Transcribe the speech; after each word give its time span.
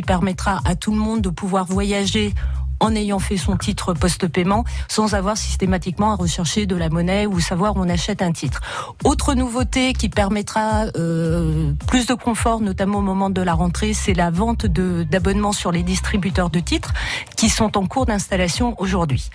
qui 0.00 0.06
permettra 0.06 0.60
à 0.64 0.74
tout 0.74 0.92
le 0.92 0.98
monde 0.98 1.20
de 1.20 1.28
pouvoir 1.28 1.66
voyager 1.66 2.32
en 2.80 2.94
ayant 2.94 3.18
fait 3.18 3.36
son 3.36 3.56
titre 3.56 3.94
post-paiement 3.94 4.64
sans 4.88 5.14
avoir 5.14 5.36
systématiquement 5.36 6.12
à 6.12 6.16
rechercher 6.16 6.66
de 6.66 6.76
la 6.76 6.88
monnaie 6.88 7.26
ou 7.26 7.40
savoir 7.40 7.76
où 7.76 7.80
on 7.80 7.88
achète 7.88 8.22
un 8.22 8.32
titre. 8.32 8.60
Autre 9.04 9.34
nouveauté 9.34 9.92
qui 9.92 10.08
permettra 10.08 10.86
euh, 10.96 11.72
plus 11.86 12.06
de 12.06 12.14
confort, 12.14 12.60
notamment 12.60 12.98
au 12.98 13.02
moment 13.02 13.30
de 13.30 13.42
la 13.42 13.54
rentrée, 13.54 13.92
c'est 13.92 14.14
la 14.14 14.30
vente 14.30 14.66
d'abonnements 14.66 15.52
sur 15.52 15.72
les 15.72 15.82
distributeurs 15.82 16.50
de 16.50 16.60
titres 16.60 16.92
qui 17.36 17.48
sont 17.48 17.76
en 17.76 17.86
cours 17.86 18.06
d'installation 18.06 18.74
aujourd'hui. 18.78 19.30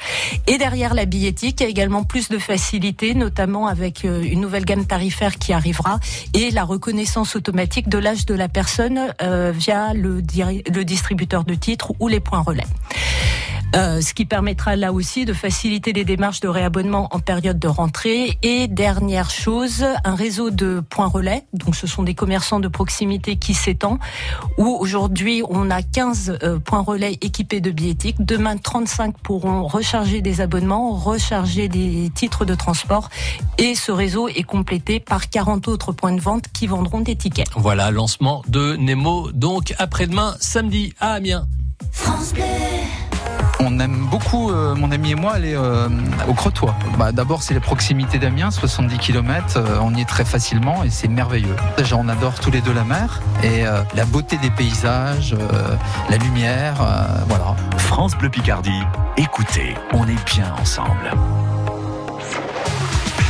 Et 0.48 0.58
derrière 0.58 0.94
la 0.94 1.06
billettique, 1.06 1.62
il 1.62 1.64
y 1.64 1.66
a 1.68 1.70
également 1.70 2.04
plus 2.04 2.30
de 2.30 2.38
facilité, 2.38 3.14
notamment 3.14 3.68
avec 3.68 4.06
euh, 4.06 4.24
une 4.24 4.42
nouvelle 4.42 4.66
gamme 4.66 4.86
tarifaire 4.86 5.38
qui 5.38 5.54
arrivera 5.54 6.00
et 6.34 6.52
la 6.52 6.64
reconnaissance 6.64 7.36
automatique 7.36 7.90
de 7.90 7.98
l'âge 7.98 8.26
de 8.26 8.34
la 8.34 8.50
personne 8.50 9.14
euh, 9.22 9.52
via 9.56 9.94
le, 9.94 10.18
le 10.18 10.84
distributeur 10.84 11.44
de 11.44 11.54
titres 11.54 11.94
ou 12.00 12.08
les 12.08 12.20
points 12.20 12.42
relais. 12.42 12.66
Euh, 13.76 14.00
ce 14.00 14.14
qui 14.14 14.26
permettra 14.26 14.78
là 14.78 14.94
aussi 14.94 15.26
de 15.26 15.34
faciliter 15.34 15.92
les 15.92 16.06
démarches 16.06 16.40
de 16.40 16.48
réabonnement 16.48 17.10
en 17.12 17.20
période 17.20 17.60
de 17.60 17.68
rentrée. 17.68 18.38
Et 18.42 18.68
dernière 18.68 19.30
chose, 19.30 19.86
un 20.06 20.16
réseau 20.16 20.50
de 20.50 20.82
points 20.90 21.08
relais. 21.08 21.44
Donc 21.54 21.76
ce 21.76 21.86
sont 21.86 22.04
des 22.04 22.14
commerçants 22.14 22.62
de 22.62 22.70
proximité 22.70 23.36
qui 23.36 23.54
s'étend, 23.54 24.00
où 24.58 24.78
aujourd'hui 24.80 25.44
on 25.50 25.70
a 25.70 25.82
15 25.82 26.40
euh, 26.42 26.60
points 26.60 26.82
relais 26.82 27.18
équipés 27.22 27.60
de 27.60 27.72
billettiques. 27.72 28.16
Demain, 28.20 28.56
35 28.56 29.18
pourront 29.18 29.68
recharger 29.68 30.22
des 30.22 30.40
abonnements, 30.40 30.94
recharger 30.94 31.68
des 31.68 32.10
titres 32.16 32.46
de 32.46 32.56
transport. 32.56 33.10
Et 33.58 33.76
ce 33.76 33.92
réseau 33.92 34.30
est 34.30 34.44
complété 34.44 35.02
par 35.02 35.30
40 35.30 35.68
autres 35.68 35.92
points 35.92 36.14
de 36.14 36.22
vente 36.22 36.46
qui 36.54 36.68
vendront 36.68 37.02
des 37.02 37.18
tickets. 37.18 37.48
Voilà, 37.58 37.92
lancement 37.92 38.42
de 38.48 38.78
Nemo 38.78 39.32
donc 39.34 39.74
après-demain 39.80 40.36
samedi 40.40 40.94
à 41.02 41.12
Amiens. 41.14 41.46
France 41.92 42.34
on 43.66 43.80
aime 43.80 44.06
beaucoup, 44.10 44.52
euh, 44.52 44.76
mon 44.76 44.92
ami 44.92 45.12
et 45.12 45.16
moi, 45.16 45.34
aller 45.34 45.56
euh, 45.56 45.90
au 46.28 46.34
Crotoy. 46.34 46.72
Bah, 46.98 47.12
D'abord, 47.12 47.42
c'est 47.42 47.54
les 47.54 47.60
proximités 47.60 48.20
d'Amiens, 48.20 48.52
70 48.52 48.98
km. 48.98 49.58
Euh, 49.58 49.78
on 49.82 49.94
y 49.96 50.02
est 50.02 50.06
très 50.06 50.26
facilement 50.26 50.84
et 50.84 50.90
c'est 50.90 51.08
merveilleux. 51.08 51.56
Déjà, 51.78 51.96
on 51.96 52.08
adore 52.08 52.36
tous 52.36 52.52
les 52.52 52.62
deux 52.62 52.74
la 52.74 52.84
mer 52.84 53.22
et 53.44 53.64
la 53.64 54.06
beauté 54.06 54.38
des 54.38 54.50
paysages, 54.50 55.36
la 56.10 56.18
lumière, 56.18 56.76
voilà. 57.28 57.56
France 57.78 58.16
Bleu 58.16 58.30
Picardie, 58.30 58.82
écoutez, 59.18 59.76
on 59.94 60.08
est 60.08 60.26
bien 60.26 60.54
ensemble. 60.60 61.12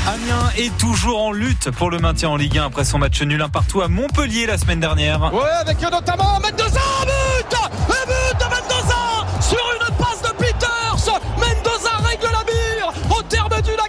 Amiens 0.07 0.51
est 0.57 0.75
toujours 0.77 1.21
en 1.21 1.31
lutte 1.31 1.71
pour 1.71 1.89
le 1.89 1.97
maintien 1.97 2.29
en 2.29 2.35
Ligue 2.35 2.59
1 2.59 2.65
après 2.65 2.85
son 2.85 2.99
match 2.99 3.21
nul 3.21 3.41
un 3.41 3.49
partout 3.49 3.81
à 3.81 3.87
Montpellier 3.87 4.45
la 4.45 4.57
semaine 4.57 4.79
dernière. 4.79 5.33
Ouais, 5.33 5.49
avec 5.59 5.81
notamment 5.81 6.39
Mendoza, 6.39 6.79
but 7.05 7.57
Le 7.89 8.05
but 8.05 8.39
de 8.39 8.45
Mendoza 8.45 8.95
sur 9.41 9.59
une 9.79 9.84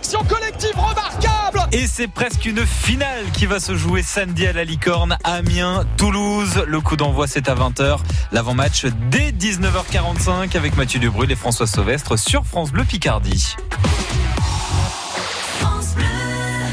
action 0.06 0.24
collective 0.28 0.76
remarquable 0.76 1.68
Et 1.72 1.86
c'est 1.88 2.06
presque 2.06 2.44
une 2.44 2.64
finale 2.64 3.24
qui 3.32 3.46
va 3.46 3.58
se 3.58 3.74
jouer 3.76 4.02
samedi 4.02 4.46
à 4.46 4.52
la 4.52 4.62
Licorne, 4.62 5.16
Amiens, 5.24 5.84
Toulouse. 5.96 6.62
Le 6.66 6.80
coup 6.80 6.96
d'envoi 6.96 7.26
c'est 7.26 7.48
à 7.48 7.56
20h. 7.56 7.98
L'avant-match 8.30 8.86
dès 9.10 9.32
19h45 9.32 10.56
avec 10.56 10.76
Mathieu 10.76 11.00
Dubrul 11.00 11.32
et 11.32 11.34
François 11.34 11.66
Sauvestre 11.66 12.16
sur 12.16 12.44
France 12.44 12.70
Bleu 12.70 12.84
Picardie. 12.84 13.56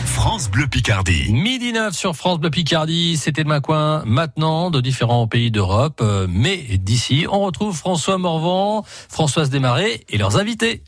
France 0.03 0.50
Bleu 0.52 0.68
Picardie. 0.68 1.34
Midi 1.34 1.73
9 1.73 1.94
sur 1.94 2.16
France 2.16 2.40
Bleu 2.40 2.52
Picardie, 2.52 3.18
c'était 3.18 3.44
de 3.44 3.50
ma 3.50 3.62
coin 3.62 4.03
maintenant 4.06 4.70
de 4.70 4.80
différents 4.80 5.28
pays 5.28 5.50
d'Europe. 5.50 6.02
Euh, 6.02 6.28
mais 6.30 6.58
d'ici, 6.78 7.25
on 7.31 7.40
retrouve 7.40 7.75
François 7.75 8.20
Morvan, 8.20 8.84
Françoise 9.09 9.50
Desmarais 9.50 10.02
et 10.09 10.18
leurs 10.18 10.38
invités. 10.38 10.84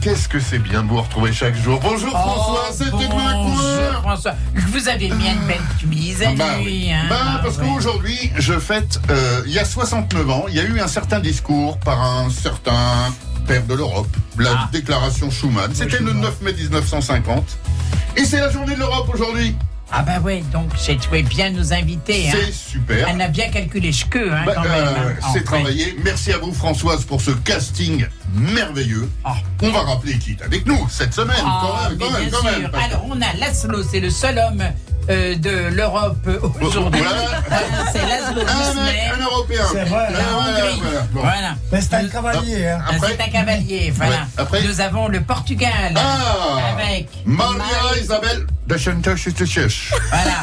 Qu'est-ce 0.00 0.28
que 0.28 0.40
c'est 0.40 0.58
bien 0.58 0.82
de 0.82 0.88
vous 0.88 1.00
retrouver 1.02 1.30
chaque 1.32 1.54
jour. 1.56 1.78
Bonjour 1.82 2.10
François, 2.10 2.68
Oh, 2.70 2.72
c'était 2.72 3.08
coin. 3.08 4.00
François, 4.00 4.34
vous 4.54 4.88
avez 4.88 5.10
mis 5.10 5.28
une 5.28 5.46
belle 5.46 5.60
chemise 5.78 6.22
à 6.22 6.28
Ah, 6.30 6.34
bah 6.36 6.56
lui, 6.58 6.64
oui. 6.64 6.90
hein. 6.92 7.04
Bah, 7.10 7.16
Ah, 7.22 7.40
parce 7.42 7.58
ouais. 7.58 7.66
qu'aujourd'hui, 7.68 8.32
je 8.38 8.58
fête, 8.58 8.98
euh, 9.10 9.42
il 9.46 9.52
y 9.52 9.58
a 9.58 9.64
69 9.66 10.30
ans, 10.30 10.44
il 10.48 10.54
y 10.54 10.60
a 10.60 10.64
eu 10.64 10.80
un 10.80 10.88
certain 10.88 11.20
discours 11.20 11.76
par 11.80 12.00
un 12.02 12.30
certain 12.30 13.12
père 13.46 13.64
de 13.66 13.74
l'Europe, 13.74 14.08
la 14.38 14.52
Ah. 14.52 14.68
déclaration 14.72 15.30
Schuman. 15.30 15.70
C'était 15.74 15.98
le 15.98 16.14
9 16.14 16.40
mai 16.40 16.54
1950. 16.54 17.58
Et 18.16 18.24
c'est 18.24 18.40
la 18.40 18.50
journée 18.50 18.74
de 18.74 18.78
l'Europe 18.80 19.10
aujourd'hui. 19.12 19.54
Ah 19.92 20.02
bah 20.02 20.20
ouais, 20.20 20.42
donc 20.52 20.70
j'ai 20.84 20.96
trouvé 20.96 21.22
bien 21.22 21.50
nous 21.50 21.72
inviter. 21.72 22.28
Hein. 22.28 22.32
C'est 22.46 22.52
super. 22.52 23.08
Elle 23.08 23.20
a 23.20 23.28
bien 23.28 23.48
calculé 23.50 23.90
ce 23.92 24.04
que, 24.04 24.18
hein, 24.32 24.42
Bah, 24.46 24.52
quand 24.54 24.62
même. 24.62 24.72
euh, 24.72 25.10
hein. 25.20 25.28
c'est 25.32 25.40
Oh, 25.40 25.44
travaillé. 25.44 25.96
Merci 26.04 26.32
à 26.32 26.38
vous 26.38 26.52
Françoise 26.52 27.04
pour 27.04 27.20
ce 27.20 27.32
casting 27.32 28.06
merveilleux. 28.32 29.08
Ah. 29.24 29.34
On 29.62 29.70
va 29.70 29.80
rappeler 29.80 30.16
qui 30.18 30.32
est 30.32 30.42
avec 30.42 30.64
nous 30.66 30.86
cette 30.88 31.12
semaine. 31.12 31.36
Ah, 31.44 31.88
quand 31.88 31.88
même, 31.90 31.98
quand 31.98 32.12
même, 32.12 32.30
quand 32.30 32.42
même. 32.44 32.70
Alors, 32.74 33.04
on 33.08 33.20
a 33.20 33.32
Laszlo, 33.38 33.82
c'est 33.82 34.00
le 34.00 34.10
seul 34.10 34.38
homme 34.38 34.62
euh, 35.10 35.34
de 35.36 35.74
l'Europe 35.74 36.16
euh, 36.28 36.38
aujourd'hui. 36.60 37.00
Voilà. 37.00 37.62
C'est 37.92 38.06
Laszlo 38.06 38.40
Un, 38.42 39.22
Européen. 39.24 39.62
C'est 39.72 39.84
vrai. 39.84 40.06
La 40.12 40.18
voilà, 40.20 40.38
Hongrie. 40.66 40.80
voilà. 40.82 41.00
Bon. 41.12 41.20
Voilà. 41.20 41.54
Mais 41.72 41.80
c'est 41.80 41.94
un 41.94 42.02
Nous- 42.02 42.08
cavalier, 42.10 42.66
hein. 42.68 42.78
Après- 42.88 43.08
C'est 43.18 43.22
un 43.22 43.28
cavalier, 43.28 43.92
voilà. 43.96 44.12
Ouais. 44.12 44.18
Après- 44.38 44.62
Nous 44.62 44.80
avons 44.80 45.08
le 45.08 45.20
Portugal 45.22 45.94
Ah 45.96 46.76
avec 46.78 47.08
Maria 47.24 47.58
Marie- 47.58 48.00
Isabelle 48.02 48.46
de 48.66 48.76
Chantache 48.76 49.28
Voilà. 50.10 50.40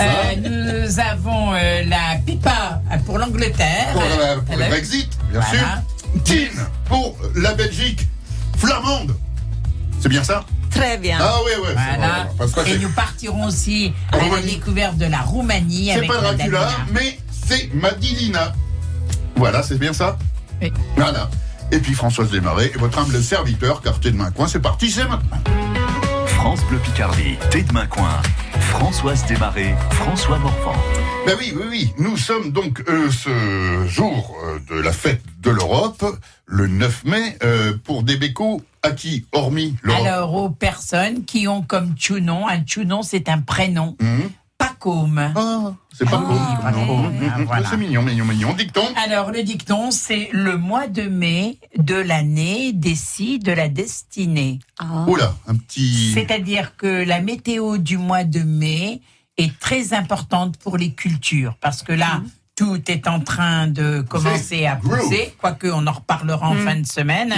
Euh, 0.00 0.84
nous 0.86 1.00
avons 1.00 1.54
euh, 1.54 1.82
la 1.86 2.18
pipa 2.26 2.80
pour 3.06 3.18
l'Angleterre. 3.18 3.88
Pour, 3.92 4.02
le- 4.02 4.40
pour 4.42 4.56
le 4.56 4.62
Elle- 4.62 4.68
Brexit, 4.70 5.10
bien 5.30 5.40
Voilà. 5.40 5.58
sûr. 5.58 6.22
Tine 6.24 6.66
pour 6.86 7.16
la 7.36 7.54
Belgique 7.54 8.06
flamande. 8.58 9.14
C'est 10.04 10.10
bien 10.10 10.22
ça 10.22 10.44
Très 10.70 10.98
bien. 10.98 11.16
Ah 11.18 11.38
oui, 11.46 11.52
oui. 11.62 11.70
Voilà. 11.72 12.28
Et 12.66 12.72
c'est 12.72 12.78
nous 12.78 12.90
partirons 12.90 13.46
aussi 13.46 13.90
à 14.12 14.18
la 14.18 14.42
découverte 14.42 14.98
de 14.98 15.06
la 15.06 15.20
Roumanie 15.20 15.92
c'est 15.94 16.06
pas 16.06 16.18
Dracula, 16.18 16.68
mais 16.92 17.18
c'est 17.30 17.72
Madilina. 17.72 18.52
Voilà, 19.34 19.62
c'est 19.62 19.78
bien 19.78 19.94
ça 19.94 20.18
Oui. 20.60 20.70
Voilà. 20.96 21.30
Et 21.72 21.78
puis 21.78 21.94
Françoise 21.94 22.30
Desmarais, 22.30 22.70
et 22.74 22.78
votre 22.78 22.98
humble 22.98 23.22
serviteur, 23.22 23.80
quartier 23.80 24.10
de 24.10 24.18
Main-Coin, 24.18 24.46
c'est 24.46 24.60
parti, 24.60 24.90
c'est 24.90 25.08
maintenant. 25.08 25.40
France 26.26 26.60
Bleu 26.68 26.76
Picardie, 26.80 27.38
Thé 27.50 27.62
de 27.62 27.72
Main-Coin. 27.72 28.20
Françoise 28.78 29.24
Desmarais, 29.26 29.74
François 29.92 30.38
Morvan. 30.38 30.74
Ben 31.26 31.36
oui, 31.38 31.54
oui, 31.56 31.64
oui. 31.70 31.94
Nous 31.98 32.16
sommes 32.16 32.50
donc 32.50 32.82
euh, 32.88 33.08
ce 33.08 33.86
jour 33.86 34.36
euh, 34.44 34.58
de 34.68 34.80
la 34.80 34.92
fête 34.92 35.22
de 35.40 35.50
l'Europe, 35.50 36.04
le 36.46 36.66
9 36.66 37.04
mai, 37.04 37.38
euh, 37.44 37.72
pour 37.84 38.02
des 38.02 38.16
bécos 38.16 38.62
à 38.82 38.90
qui, 38.90 39.26
hormis 39.32 39.76
l'Europe 39.82 40.06
Alors, 40.06 40.34
aux 40.34 40.50
personnes 40.50 41.24
qui 41.24 41.46
ont 41.46 41.62
comme 41.62 41.94
Tchounon, 41.94 42.48
un 42.48 42.62
Tchounon, 42.62 43.02
c'est 43.02 43.28
un 43.28 43.40
prénom. 43.40 43.96
Hum 44.02 44.30
Ah, 45.36 45.72
c'est 45.92 46.08
pas 46.08 46.22
Ah, 46.62 46.72
Voilà. 47.46 47.68
C'est 47.70 47.76
mignon, 47.76 48.02
mignon, 48.02 48.24
mignon. 48.24 48.52
Dicton. 48.52 48.84
Alors, 49.04 49.30
le 49.30 49.42
dicton, 49.42 49.90
c'est 49.90 50.28
le 50.32 50.56
mois 50.56 50.86
de 50.86 51.02
mai 51.02 51.58
de 51.76 51.94
l'année 51.94 52.72
décide 52.72 53.44
de 53.44 53.52
la 53.52 53.68
destinée. 53.68 54.58
Ah. 54.78 55.04
Oula, 55.08 55.34
un 55.46 55.56
petit. 55.56 56.12
C'est-à-dire 56.12 56.76
que 56.76 57.04
la 57.04 57.20
météo 57.20 57.78
du 57.78 57.96
mois 57.98 58.24
de 58.24 58.40
mai 58.40 59.00
est 59.36 59.58
très 59.58 59.94
importante 59.94 60.56
pour 60.58 60.76
les 60.76 60.92
cultures, 60.92 61.56
parce 61.60 61.82
que 61.82 61.92
là, 61.92 62.22
tout 62.56 62.80
est 62.88 63.08
en 63.08 63.20
train 63.20 63.66
de 63.66 64.00
commencer 64.08 64.64
à 64.66 64.76
pousser, 64.76 65.34
quoique 65.40 65.66
on 65.66 65.86
en 65.86 65.92
reparlera 65.92 66.48
en 66.48 66.54
fin 66.54 66.76
de 66.76 66.86
semaine, 66.86 67.34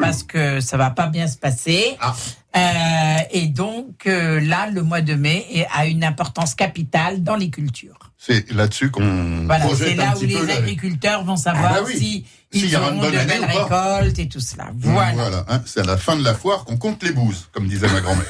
parce 0.00 0.22
que 0.22 0.60
ça 0.60 0.76
va 0.76 0.90
pas 0.90 1.06
bien 1.08 1.26
se 1.26 1.36
passer. 1.36 1.96
Ah. 2.00 2.14
Euh, 2.56 3.18
et 3.32 3.46
donc 3.46 4.06
euh, 4.06 4.40
là, 4.40 4.68
le 4.70 4.82
mois 4.82 5.00
de 5.02 5.14
mai 5.14 5.66
a 5.74 5.86
une 5.86 6.02
importance 6.04 6.54
capitale 6.54 7.22
dans 7.22 7.36
les 7.36 7.48
cultures. 7.50 7.98
C'est 8.18 8.50
là-dessus 8.52 8.90
qu'on 8.90 9.44
Voilà, 9.46 9.64
projette 9.64 9.88
c'est 9.88 9.94
là 9.94 10.14
où 10.16 10.20
les 10.24 10.50
agriculteurs 10.50 11.24
vont 11.24 11.36
savoir 11.36 11.72
Ah 11.76 11.80
bah 11.80 11.86
oui. 11.86 11.96
si 11.96 12.26
S'il 12.52 12.64
ils 12.66 12.70
y 12.72 12.76
aura 12.76 12.86
auront 12.88 12.96
une 12.96 13.00
de 13.02 13.06
bonne 13.06 13.18
année 13.18 13.28
belles 13.40 13.42
ou 13.64 13.68
pas. 13.68 13.96
récoltes 13.98 14.18
et 14.18 14.28
tout 14.28 14.40
cela. 14.40 14.66
Voilà. 14.76 15.12
Voilà, 15.14 15.44
hein, 15.48 15.62
c'est 15.64 15.80
à 15.80 15.84
la 15.84 15.96
fin 15.96 16.16
de 16.16 16.24
la 16.24 16.34
foire 16.34 16.64
qu'on 16.64 16.76
compte 16.76 17.02
les 17.02 17.12
bouses, 17.12 17.48
comme 17.52 17.66
disait 17.68 17.88
ma 17.88 18.00
grand-mère. 18.00 18.26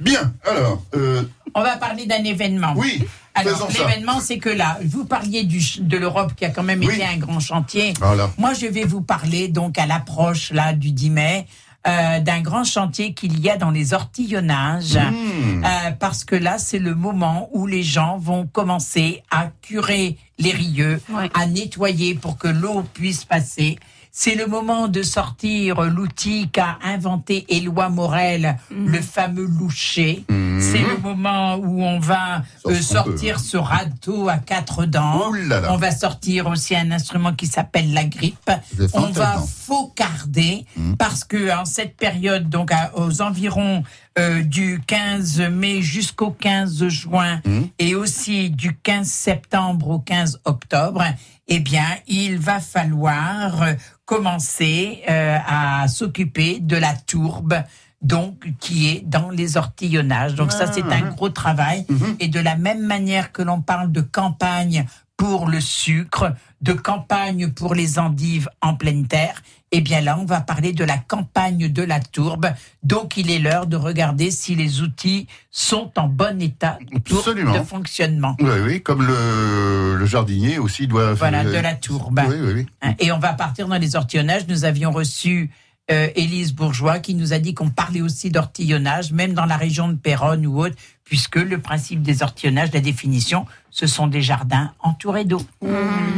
Bien, 0.00 0.32
alors, 0.44 0.82
euh, 0.96 1.22
On 1.54 1.62
va 1.62 1.76
parler 1.76 2.06
d'un 2.06 2.24
événement. 2.24 2.74
oui, 2.76 3.04
Alors, 3.34 3.68
l'événement, 3.72 4.20
c'est 4.20 4.38
que 4.38 4.50
là, 4.50 4.78
vous 4.84 5.04
parliez 5.04 5.44
du, 5.44 5.60
de 5.80 5.96
l'Europe 5.96 6.32
qui 6.36 6.44
a 6.44 6.50
quand 6.50 6.62
même 6.62 6.80
Oui. 6.80 6.94
été 6.94 7.04
un 7.04 7.16
grand 7.16 7.40
chantier. 7.40 7.94
Voilà. 7.98 8.30
Moi, 8.38 8.52
je 8.54 8.66
vais 8.66 8.84
vous 8.84 9.00
parler, 9.00 9.48
donc, 9.48 9.78
à 9.78 9.86
l'approche, 9.86 10.50
là, 10.52 10.72
du 10.74 10.92
10 10.92 11.10
mai, 11.10 11.46
euh, 11.88 12.20
d'un 12.20 12.40
grand 12.42 12.62
chantier 12.64 13.12
qu'il 13.14 13.40
y 13.40 13.48
a 13.50 13.56
dans 13.56 13.70
les 13.70 13.94
ortillonnages. 13.94 14.96
Mmh. 14.98 15.64
Euh, 15.64 15.90
parce 15.98 16.24
que 16.24 16.36
là, 16.36 16.58
c'est 16.58 16.78
le 16.78 16.94
moment 16.94 17.48
où 17.52 17.66
les 17.66 17.82
gens 17.82 18.18
vont 18.18 18.46
commencer 18.46 19.22
à 19.30 19.48
curer 19.62 20.16
les 20.38 20.52
rieux, 20.52 21.00
Ouais. 21.10 21.28
à 21.34 21.46
nettoyer 21.46 22.14
pour 22.14 22.36
que 22.38 22.48
l'eau 22.48 22.84
puisse 22.94 23.24
passer. 23.24 23.78
C'est 24.14 24.34
le 24.34 24.46
moment 24.46 24.88
de 24.88 25.02
sortir 25.02 25.80
l'outil 25.84 26.50
qu'a 26.50 26.78
inventé 26.84 27.46
Éloi 27.48 27.88
Morel, 27.88 28.58
le 28.70 29.00
fameux 29.00 29.46
loucher. 29.46 30.26
C'est 30.28 30.82
le 30.82 30.98
moment 31.02 31.56
où 31.56 31.82
on 31.82 31.98
va 31.98 32.42
euh, 32.66 32.74
sortir 32.82 33.40
ce 33.40 33.56
râteau 33.56 34.28
à 34.28 34.36
quatre 34.36 34.84
dents. 34.84 35.30
Ouh 35.30 35.32
là 35.32 35.60
là. 35.62 35.72
On 35.72 35.78
va 35.78 35.90
sortir 35.92 36.46
aussi 36.46 36.76
un 36.76 36.90
instrument 36.92 37.32
qui 37.32 37.46
s'appelle 37.46 37.94
la 37.94 38.04
grippe. 38.04 38.50
On 38.92 39.06
va 39.08 39.38
faucarder 39.48 40.66
Mhm. 40.76 40.96
parce 40.98 41.24
que 41.24 41.50
en 41.58 41.64
cette 41.64 41.96
période, 41.96 42.50
donc 42.50 42.70
à- 42.70 42.90
aux 42.94 43.22
environs 43.22 43.82
euh, 44.18 44.42
du 44.42 44.82
15 44.86 45.40
mai 45.40 45.80
jusqu'au 45.80 46.32
15 46.32 46.86
juin 46.88 47.40
Mhm. 47.46 47.68
et 47.78 47.94
aussi 47.94 48.50
du 48.50 48.76
15 48.76 49.08
septembre 49.08 49.88
au 49.88 49.98
15 50.00 50.38
octobre, 50.44 51.02
eh 51.48 51.60
bien, 51.60 51.86
il 52.06 52.36
va 52.38 52.60
falloir 52.60 53.62
euh, 53.62 53.72
commencer 54.12 55.02
euh, 55.08 55.38
à 55.46 55.88
s'occuper 55.88 56.58
de 56.60 56.76
la 56.76 56.94
tourbe. 56.94 57.54
Donc, 58.02 58.52
qui 58.58 58.88
est 58.88 59.04
dans 59.06 59.30
les 59.30 59.56
ortillonnages. 59.56 60.34
Donc, 60.34 60.50
ça, 60.50 60.70
c'est 60.72 60.82
un 60.82 61.12
gros 61.12 61.28
travail. 61.28 61.86
Et 62.18 62.26
de 62.26 62.40
la 62.40 62.56
même 62.56 62.84
manière 62.84 63.30
que 63.30 63.42
l'on 63.42 63.60
parle 63.60 63.92
de 63.92 64.00
campagne 64.00 64.86
pour 65.22 65.46
le 65.46 65.60
sucre, 65.60 66.34
de 66.62 66.72
campagne 66.72 67.48
pour 67.52 67.76
les 67.76 68.00
endives 68.00 68.48
en 68.60 68.74
pleine 68.74 69.06
terre, 69.06 69.40
eh 69.70 69.80
bien 69.80 70.00
là, 70.00 70.18
on 70.18 70.24
va 70.24 70.40
parler 70.40 70.72
de 70.72 70.82
la 70.82 70.98
campagne 70.98 71.68
de 71.68 71.82
la 71.84 72.00
tourbe. 72.00 72.48
Donc, 72.82 73.16
il 73.16 73.30
est 73.30 73.38
l'heure 73.38 73.68
de 73.68 73.76
regarder 73.76 74.32
si 74.32 74.56
les 74.56 74.80
outils 74.80 75.28
sont 75.52 75.92
en 75.96 76.08
bon 76.08 76.42
état 76.42 76.76
Absolument. 76.92 77.56
de 77.56 77.62
fonctionnement. 77.62 78.36
Oui, 78.40 78.50
oui, 78.64 78.82
comme 78.82 79.06
le, 79.06 79.94
le 79.96 80.06
jardinier 80.06 80.58
aussi 80.58 80.88
doit. 80.88 81.14
Voilà, 81.14 81.44
de 81.44 81.52
la 81.52 81.76
tourbe. 81.76 82.20
Oui, 82.28 82.34
oui, 82.40 82.52
oui. 82.56 82.66
Hein, 82.82 82.94
Et 82.98 83.12
on 83.12 83.20
va 83.20 83.32
partir 83.34 83.68
dans 83.68 83.78
les 83.78 83.94
ortillonnages. 83.94 84.48
Nous 84.48 84.64
avions 84.64 84.90
reçu 84.90 85.52
euh, 85.90 86.08
Élise 86.14 86.52
Bourgeois 86.52 86.98
qui 87.00 87.14
nous 87.14 87.32
a 87.32 87.38
dit 87.38 87.54
qu'on 87.54 87.70
parlait 87.70 88.00
aussi 88.00 88.30
d'ortillonnage, 88.30 89.12
même 89.12 89.34
dans 89.34 89.46
la 89.46 89.56
région 89.56 89.88
de 89.88 89.94
Péronne 89.94 90.46
ou 90.46 90.64
autre, 90.64 90.76
puisque 91.04 91.36
le 91.36 91.58
principe 91.58 92.02
des 92.02 92.22
ortillonnages, 92.22 92.70
la 92.72 92.80
définition, 92.80 93.46
ce 93.70 93.86
sont 93.86 94.06
des 94.06 94.22
jardins 94.22 94.72
entourés 94.80 95.24
d'eau. 95.24 95.42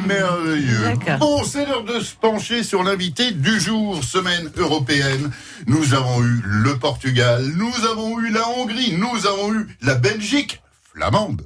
Merveilleux. 0.06 0.84
D'accord. 0.84 1.19
Bon, 1.19 1.44
c'est 1.44 1.66
l'heure 1.66 1.84
de 1.84 2.00
se 2.00 2.14
pencher 2.14 2.62
sur 2.62 2.82
l'invité 2.82 3.31
du 3.31 3.60
jour, 3.60 4.02
semaine 4.02 4.50
européenne. 4.56 5.31
Nous 5.66 5.94
avons 5.94 6.22
eu 6.22 6.42
le 6.44 6.76
Portugal, 6.78 7.44
nous 7.56 7.86
avons 7.90 8.20
eu 8.20 8.31
la 8.31 8.48
Hongrie, 8.48 8.96
nous 8.96 9.26
avons 9.26 9.54
eu 9.54 9.69
la 9.82 9.94
Belgique 9.94 10.60
flamande. 10.94 11.43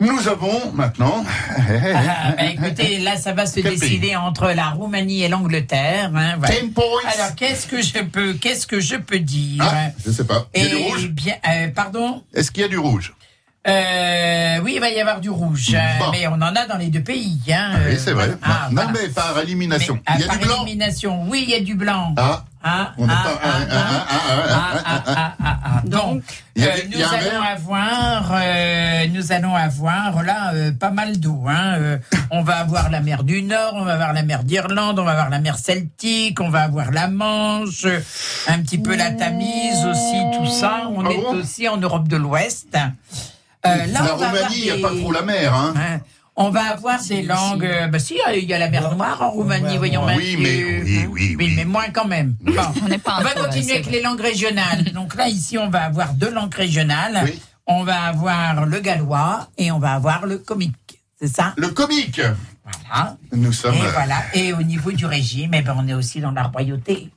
Nous 0.00 0.28
avons 0.28 0.72
maintenant. 0.72 1.24
Ah, 1.58 2.32
bah, 2.36 2.44
écoutez, 2.46 2.98
là, 2.98 3.16
ça 3.16 3.32
va 3.32 3.46
se 3.46 3.60
décider 3.60 4.16
entre 4.16 4.50
la 4.52 4.70
Roumanie 4.70 5.22
et 5.22 5.28
l'Angleterre. 5.28 6.10
Hein, 6.14 6.36
voilà. 6.38 6.60
10 6.60 6.68
points. 6.70 6.84
Alors, 7.14 7.34
qu'est-ce 7.36 7.66
que 7.66 7.82
je 7.82 8.00
peux, 8.02 8.32
qu'est-ce 8.34 8.66
que 8.66 8.80
je 8.80 8.96
peux 8.96 9.18
dire 9.18 9.62
Ah, 9.64 9.90
je 10.04 10.10
sais 10.10 10.24
pas. 10.24 10.46
Il 10.54 10.62
y 10.62 10.66
a 10.66 10.68
du 10.70 10.76
Eh 10.76 10.84
rouge 10.90 11.08
bien, 11.08 11.34
euh, 11.48 11.68
pardon. 11.68 12.22
Est-ce 12.34 12.50
qu'il 12.50 12.62
y 12.62 12.66
a 12.66 12.68
du 12.68 12.78
rouge 12.78 13.12
Euh, 13.68 14.58
oui, 14.64 14.72
il 14.74 14.80
va 14.80 14.88
y 14.90 15.00
avoir 15.00 15.20
du 15.20 15.30
rouge, 15.30 15.72
euh, 15.74 15.98
Bon. 16.00 16.10
mais 16.10 16.26
on 16.26 16.32
en 16.34 16.56
a 16.56 16.66
dans 16.66 16.78
les 16.78 16.88
deux 16.88 17.02
pays. 17.02 17.38
Hein, 17.50 17.70
Ah 17.74 17.78
Oui, 17.86 17.94
euh, 17.94 17.98
c'est 17.98 18.12
vrai. 18.12 18.30
Ah, 18.42 18.68
non, 18.72 18.82
voilà. 18.82 18.92
mais 19.02 19.08
par 19.10 19.38
élimination. 19.38 20.00
Ah, 20.06 20.14
il 20.16 20.22
y 20.22 20.24
a 20.24 20.26
par 20.28 20.38
du 20.38 20.46
blanc. 20.46 20.64
élimination, 20.64 21.22
oui, 21.28 21.44
il 21.46 21.50
y 21.50 21.54
a 21.54 21.60
du 21.60 21.74
blanc. 21.76 22.12
Ah, 22.16 22.44
Ah, 22.64 22.92
on 22.98 23.08
ah, 23.08 23.24
pas. 23.24 23.38
Donc, 25.84 26.22
euh, 26.58 26.66
nous, 26.90 27.02
allons 27.02 27.42
avoir, 27.42 28.32
euh, 28.34 29.06
nous 29.08 29.32
allons 29.32 29.54
avoir 29.54 30.22
là 30.22 30.52
euh, 30.54 30.72
pas 30.72 30.90
mal 30.90 31.18
d'eau. 31.18 31.44
Hein. 31.48 31.98
On 32.30 32.42
va 32.42 32.56
avoir 32.56 32.90
la 32.90 33.00
mer 33.00 33.24
du 33.24 33.42
Nord, 33.42 33.74
on 33.74 33.84
va 33.84 33.94
avoir 33.94 34.12
la 34.12 34.22
mer 34.22 34.44
d'Irlande, 34.44 34.98
on 34.98 35.04
va 35.04 35.12
avoir 35.12 35.30
la 35.30 35.40
mer 35.40 35.58
Celtique, 35.58 36.40
on 36.40 36.50
va 36.50 36.62
avoir 36.62 36.90
la 36.90 37.08
Manche, 37.08 37.86
un 38.46 38.58
petit 38.60 38.78
peu 38.78 38.96
la 38.96 39.10
Tamise 39.10 39.84
aussi, 39.86 40.38
tout 40.38 40.46
ça. 40.46 40.90
On 40.94 41.04
ah 41.04 41.10
est 41.10 41.24
aussi 41.36 41.68
en 41.68 41.76
Europe 41.76 42.08
de 42.08 42.16
l'Ouest. 42.16 42.76
la 43.64 44.00
Roumanie, 44.00 44.56
il 44.56 44.64
n'y 44.64 44.70
a 44.70 44.88
pas 44.88 44.94
trop 44.94 45.12
la 45.12 45.22
mer. 45.22 45.54
Hein. 45.54 45.74
hein. 45.76 46.00
On 46.34 46.48
va 46.50 46.62
avoir 46.72 47.02
des 47.02 47.22
langues. 47.22 47.66
euh, 47.66 47.88
Bah 47.88 47.98
si, 47.98 48.18
il 48.34 48.44
y 48.44 48.54
a 48.54 48.58
la 48.58 48.70
mer 48.70 48.94
Noire 48.96 49.20
en 49.20 49.30
Roumanie, 49.30 49.76
voyons 49.76 50.04
Oui, 50.06 50.36
Mathieu. 50.36 50.38
mais- 50.38 50.82
oui, 50.82 51.06
oui, 51.10 51.36
oui. 51.38 51.52
mais 51.56 51.64
moins 51.66 51.88
quand 51.92 52.06
même. 52.06 52.34
Bon. 52.42 52.52
On 52.84 52.88
n'est 52.88 52.98
pas 52.98 53.18
On 53.20 53.22
va 53.22 53.34
continuer 53.34 53.72
avec 53.72 53.90
les 53.90 54.00
langues 54.00 54.20
régionales. 54.20 54.84
Donc 54.94 55.14
là, 55.14 55.28
ici, 55.28 55.58
on 55.58 55.68
va 55.68 55.82
avoir 55.84 56.14
deux 56.14 56.30
langues 56.32 56.54
régionales. 56.54 57.20
Oui. 57.24 57.40
On 57.66 57.84
va 57.84 58.02
avoir 58.04 58.64
le 58.66 58.80
gallois 58.80 59.48
et 59.58 59.70
on 59.70 59.78
va 59.78 59.92
avoir 59.92 60.26
le 60.26 60.38
comique. 60.38 61.00
C'est 61.20 61.28
ça? 61.28 61.52
Le 61.56 61.68
comique. 61.68 62.20
Voilà. 62.64 63.16
Nous 63.32 63.52
sommes. 63.52 63.74
Et 63.74 63.82
euh, 63.82 63.90
voilà. 63.92 64.16
Et 64.34 64.52
au 64.52 64.62
niveau 64.62 64.90
du 64.90 65.04
régime, 65.06 65.52
eh 65.54 65.62
ben, 65.62 65.74
on 65.78 65.86
est 65.86 65.94
aussi 65.94 66.20
dans 66.20 66.30
la 66.32 66.44
royauté. 66.44 67.10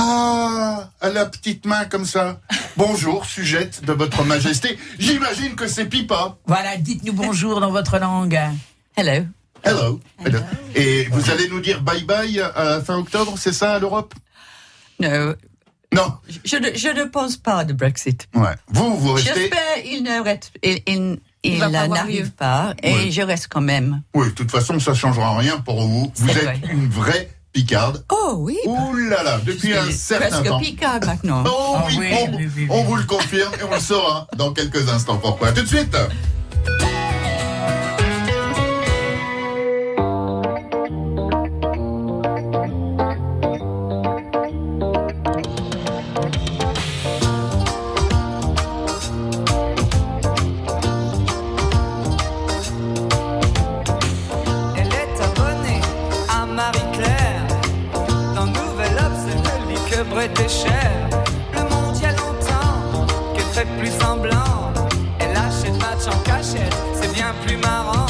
Ah, 0.00 0.90
à 1.00 1.08
la 1.10 1.26
petite 1.26 1.66
main 1.66 1.84
comme 1.86 2.04
ça. 2.04 2.40
Bonjour, 2.76 3.26
sujette 3.26 3.84
de 3.84 3.92
votre 3.92 4.22
majesté. 4.22 4.78
J'imagine 5.00 5.56
que 5.56 5.66
c'est 5.66 5.86
Pipa. 5.86 6.36
Voilà, 6.46 6.76
dites-nous 6.76 7.12
bonjour 7.12 7.58
dans 7.60 7.72
votre 7.72 7.98
langue. 7.98 8.38
Hello. 8.96 9.26
Hello. 9.64 10.00
Hello. 10.24 10.38
Et 10.76 11.04
vous 11.10 11.30
allez 11.30 11.48
nous 11.48 11.58
dire 11.60 11.82
bye 11.82 12.04
bye 12.04 12.38
à 12.40 12.80
fin 12.80 12.96
octobre, 12.96 13.34
c'est 13.36 13.52
ça 13.52 13.74
à 13.74 13.78
l'Europe? 13.80 14.14
No, 15.00 15.34
Non. 15.92 16.12
je, 16.44 16.56
ne- 16.56 16.76
je 16.76 16.88
ne 16.96 17.02
pense 17.04 17.36
pas 17.36 17.64
de 17.64 17.72
Brexit. 17.72 18.28
Ouais. 18.34 18.54
Vous, 18.68 18.96
vous 18.98 19.14
restez? 19.14 19.34
J'espère 19.34 19.82
qu'il 19.82 20.04
ne 20.04 20.22
reste- 20.22 20.52
il, 20.62 20.80
il- 20.86 21.20
il 21.42 21.58
va 21.58 21.70
pas 21.70 21.80
avoir 21.80 21.98
n'arrive 21.98 22.26
lieu. 22.26 22.30
pas 22.36 22.74
et 22.84 22.92
Ouais. 22.94 23.10
je 23.10 23.22
reste 23.22 23.48
quand 23.48 23.60
même. 23.60 24.02
Oui, 24.14 24.26
de 24.28 24.32
toute 24.32 24.50
façon, 24.52 24.78
ça 24.78 24.94
changera 24.94 25.36
rien 25.38 25.58
pour 25.58 25.80
vous. 25.82 26.12
Vous 26.14 26.28
C'est 26.28 26.36
êtes 26.36 26.44
vrai. 26.44 26.60
une 26.70 26.88
vraie 26.88 27.28
Picarde. 27.52 28.04
Oh 28.12 28.34
oui. 28.38 28.56
Ouh 28.66 28.94
là 29.08 29.22
là, 29.22 29.40
depuis 29.44 29.72
un 29.74 29.90
certain 29.90 30.28
Presque 30.28 30.44
temps. 30.46 30.60
Picard 30.60 31.00
maintenant. 31.04 31.44
Oh 31.46 31.74
Ah 31.76 31.84
oui, 31.88 31.96
oui, 31.98 32.06
on, 32.12 32.36
oui, 32.36 32.36
oui, 32.36 32.50
oui. 32.58 32.66
on 32.70 32.82
vous 32.84 32.96
le 32.96 33.04
confirme 33.04 33.52
et 33.58 33.62
on 33.64 33.74
le 33.74 33.80
saura 33.80 34.26
dans 34.36 34.52
quelques 34.52 34.88
instants. 34.88 35.16
Pourquoi? 35.18 35.52
Tout 35.52 35.62
de 35.62 35.66
suite 35.66 35.96
que 60.26 60.48
Cher. 60.48 61.08
Le 61.52 61.60
monde 61.60 61.96
y 62.02 62.06
a 62.06 62.10
longtemps 62.10 63.06
qu'elle 63.34 63.44
fait 63.44 63.68
plus 63.78 63.92
semblant. 64.00 64.72
Elle 65.20 65.36
achète 65.36 65.80
match 65.80 66.08
en 66.08 66.18
cachette, 66.24 66.74
c'est 66.94 67.12
bien 67.12 67.32
plus 67.46 67.56
marrant. 67.56 68.07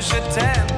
Je 0.00 0.16
t'aime. 0.34 0.69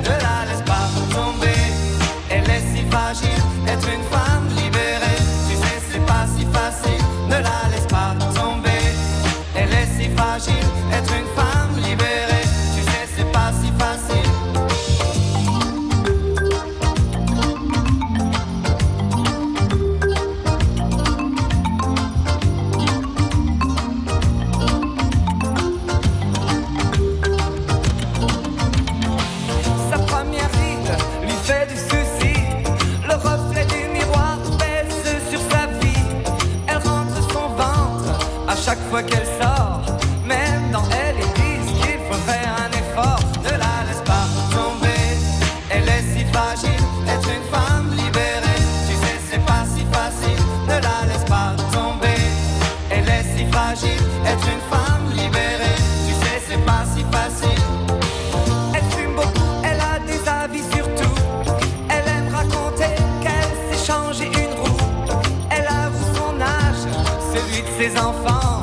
Tes 67.83 67.99
enfants. 67.99 68.63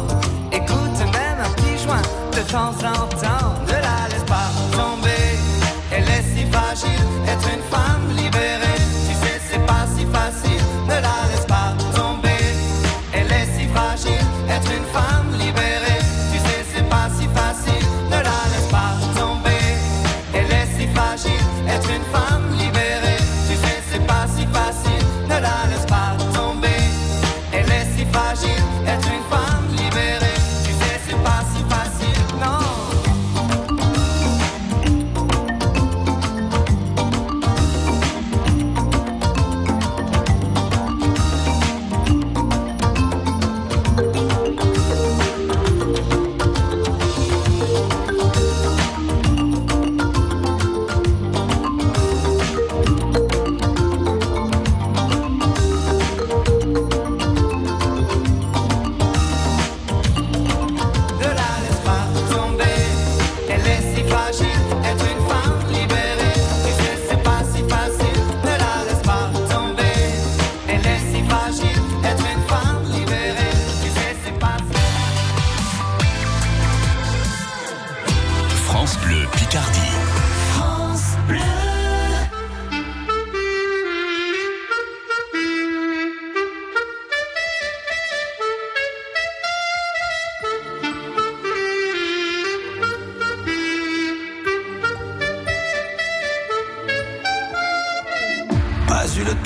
Écoute 0.50 1.00
même 1.12 1.40
un 1.44 1.50
petit 1.56 1.78
joint 1.84 2.02
de 2.32 2.42
temps 2.50 2.74
en 2.88 3.06
temps. 3.08 3.19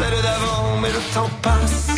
celle 0.00 0.22
d'avant. 0.22 0.78
Mais 0.80 0.88
le 0.88 1.14
temps 1.14 1.30
passe. 1.42 1.89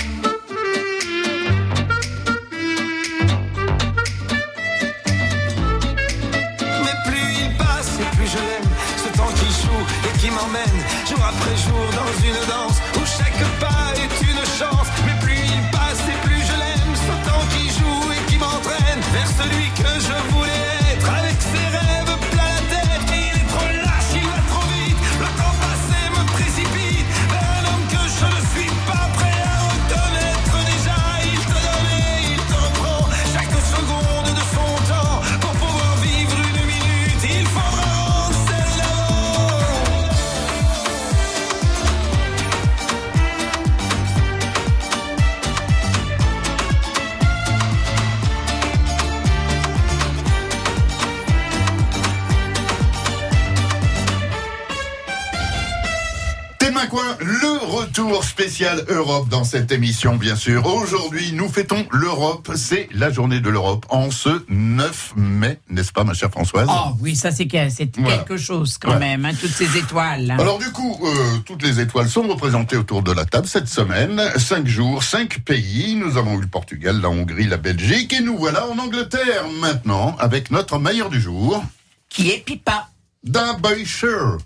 Le 57.21 57.65
retour 57.71 58.23
spécial 58.23 58.85
Europe 58.91 59.27
dans 59.31 59.45
cette 59.45 59.73
émission, 59.73 60.17
bien 60.17 60.37
sûr. 60.37 60.67
Aujourd'hui, 60.67 61.33
nous 61.33 61.49
fêtons 61.49 61.87
l'Europe. 61.91 62.51
C'est 62.55 62.87
la 62.93 63.11
journée 63.11 63.41
de 63.41 63.49
l'Europe 63.49 63.87
en 63.89 64.11
ce 64.11 64.45
9 64.51 65.15
mai, 65.17 65.59
n'est-ce 65.71 65.91
pas, 65.91 66.05
ma 66.05 66.13
chère 66.13 66.31
Françoise 66.31 66.69
Oh 66.71 66.91
oui, 67.01 67.17
ça 67.17 67.31
c'est 67.31 67.49
Voilà. 67.51 68.19
quelque 68.19 68.37
chose 68.37 68.77
quand 68.77 68.91
Ouais. 68.93 68.99
même, 68.99 69.25
hein, 69.25 69.33
toutes 69.41 69.53
ces 69.53 69.79
étoiles. 69.79 70.31
hein. 70.33 70.37
Alors 70.39 70.59
du 70.59 70.71
coup, 70.71 70.99
euh, 71.03 71.39
toutes 71.47 71.63
les 71.63 71.81
étoiles 71.81 72.11
sont 72.11 72.29
représentées 72.29 72.77
autour 72.77 73.03
de 73.03 73.13
la 73.13 73.25
table 73.25 73.47
cette 73.47 73.69
semaine. 73.69 74.21
Cinq 74.37 74.67
jours, 74.67 75.03
cinq 75.03 75.41
pays. 75.41 75.95
Nous 75.95 76.19
avons 76.19 76.37
eu 76.37 76.43
le 76.43 76.47
Portugal, 76.47 77.01
la 77.01 77.09
Hongrie, 77.09 77.47
la 77.47 77.57
Belgique 77.57 78.13
et 78.13 78.21
nous 78.21 78.37
voilà 78.37 78.67
en 78.69 78.79
Angleterre 78.79 79.47
maintenant 79.61 80.15
avec 80.19 80.51
notre 80.51 80.79
meilleur 80.79 81.09
du 81.09 81.23
jour. 81.23 81.65
Qui 82.11 82.31
est 82.33 82.45
Pipa 82.45 82.89
Derbyshire. 83.25 84.37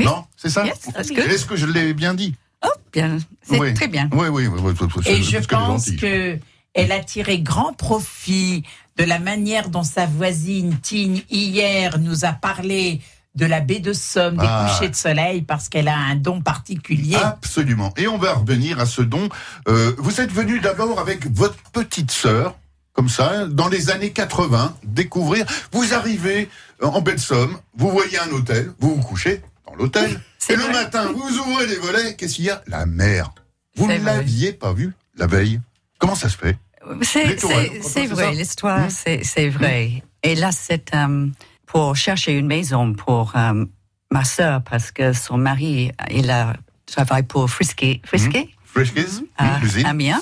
Oui. 0.00 0.04
Non, 0.06 0.24
c'est 0.36 0.50
ça 0.50 0.64
Yes. 0.64 0.88
Est-ce 0.96 1.46
que 1.46 1.56
je 1.56 1.66
l'ai 1.66 1.94
bien 1.94 2.14
dit 2.14 2.34
Oh, 2.64 2.68
bien. 2.92 3.18
C'est 3.42 3.58
Oui. 3.58 3.72
très 3.74 3.88
bien. 3.88 4.08
Oui, 4.12 4.28
oui, 4.28 4.46
oui. 4.46 4.60
oui, 4.62 5.02
Et 5.06 5.22
je 5.22 5.30
qu'elle 5.38 5.46
pense 5.46 5.84
gentille. 5.86 5.96
que 5.96 6.38
elle 6.74 6.92
a 6.92 7.00
tiré 7.00 7.40
grand 7.40 7.72
profit 7.72 8.62
de 8.96 9.04
la 9.04 9.18
manière 9.18 9.70
dont 9.70 9.82
sa 9.82 10.06
voisine 10.06 10.78
Tine 10.80 11.20
hier 11.30 11.98
nous 11.98 12.24
a 12.24 12.32
parlé 12.32 13.00
de 13.34 13.46
la 13.46 13.60
baie 13.60 13.78
de 13.78 13.92
Somme, 13.92 14.36
des 14.36 14.44
Ah. 14.46 14.68
couchers 14.68 14.90
de 14.90 14.94
soleil, 14.96 15.42
parce 15.42 15.68
qu'elle 15.68 15.88
a 15.88 15.96
un 15.96 16.16
don 16.16 16.40
particulier. 16.42 17.16
Absolument. 17.16 17.92
Et 17.96 18.08
on 18.08 18.18
va 18.18 18.34
revenir 18.34 18.78
à 18.80 18.86
ce 18.86 19.02
don. 19.02 19.28
Euh, 19.68 19.92
vous 19.98 20.20
êtes 20.20 20.32
venu 20.32 20.60
d'abord 20.60 20.98
avec 20.98 21.26
votre 21.32 21.56
petite 21.72 22.10
sœur, 22.10 22.56
comme 22.92 23.08
ça, 23.08 23.46
dans 23.46 23.68
les 23.68 23.90
années 23.90 24.10
80, 24.10 24.76
découvrir. 24.84 25.46
Vous 25.72 25.94
arrivez 25.94 26.48
en 26.82 27.00
baie 27.00 27.14
de 27.14 27.20
Somme, 27.20 27.56
vous 27.76 27.90
voyez 27.90 28.18
un 28.18 28.30
hôtel, 28.32 28.72
vous 28.80 28.96
vous 28.96 29.02
couchez 29.02 29.42
dans 29.70 29.76
l'hôtel, 29.76 30.20
et 30.48 30.56
le 30.56 30.68
matin, 30.72 31.12
vous 31.12 31.38
ouvrez 31.38 31.66
les 31.66 31.76
volets, 31.76 32.14
qu'est-ce 32.16 32.36
qu'il 32.36 32.46
y 32.46 32.50
a? 32.50 32.62
La 32.66 32.86
mer. 32.86 33.30
Vous 33.76 33.86
ne 33.86 33.98
l'aviez 33.98 34.52
pas 34.52 34.72
vue 34.72 34.92
la 35.16 35.26
veille. 35.26 35.60
Comment 35.98 36.14
ça 36.14 36.28
se 36.28 36.36
fait? 36.36 36.56
C'est 37.02 38.06
vrai, 38.06 38.32
l'histoire, 38.32 38.80
Hmm. 38.88 39.20
c'est 39.22 39.48
vrai. 39.48 40.02
Et 40.22 40.34
là, 40.34 40.50
c'est 40.52 40.94
euh, 40.94 41.28
pour 41.66 41.94
chercher 41.96 42.32
une 42.38 42.46
maison 42.46 42.94
pour 42.94 43.32
euh, 43.36 43.64
ma 44.10 44.24
sœur 44.24 44.62
parce 44.62 44.90
que 44.90 45.12
son 45.12 45.36
mari, 45.38 45.92
il 46.10 46.30
a 46.30 46.54
travaille 46.86 47.22
pour 47.22 47.48
Frisky, 47.48 48.02
Frisky 48.04 48.50
Friskies 48.64 49.24
à 49.38 49.58
l'usine. 49.60 49.86
Amiens. 49.86 50.20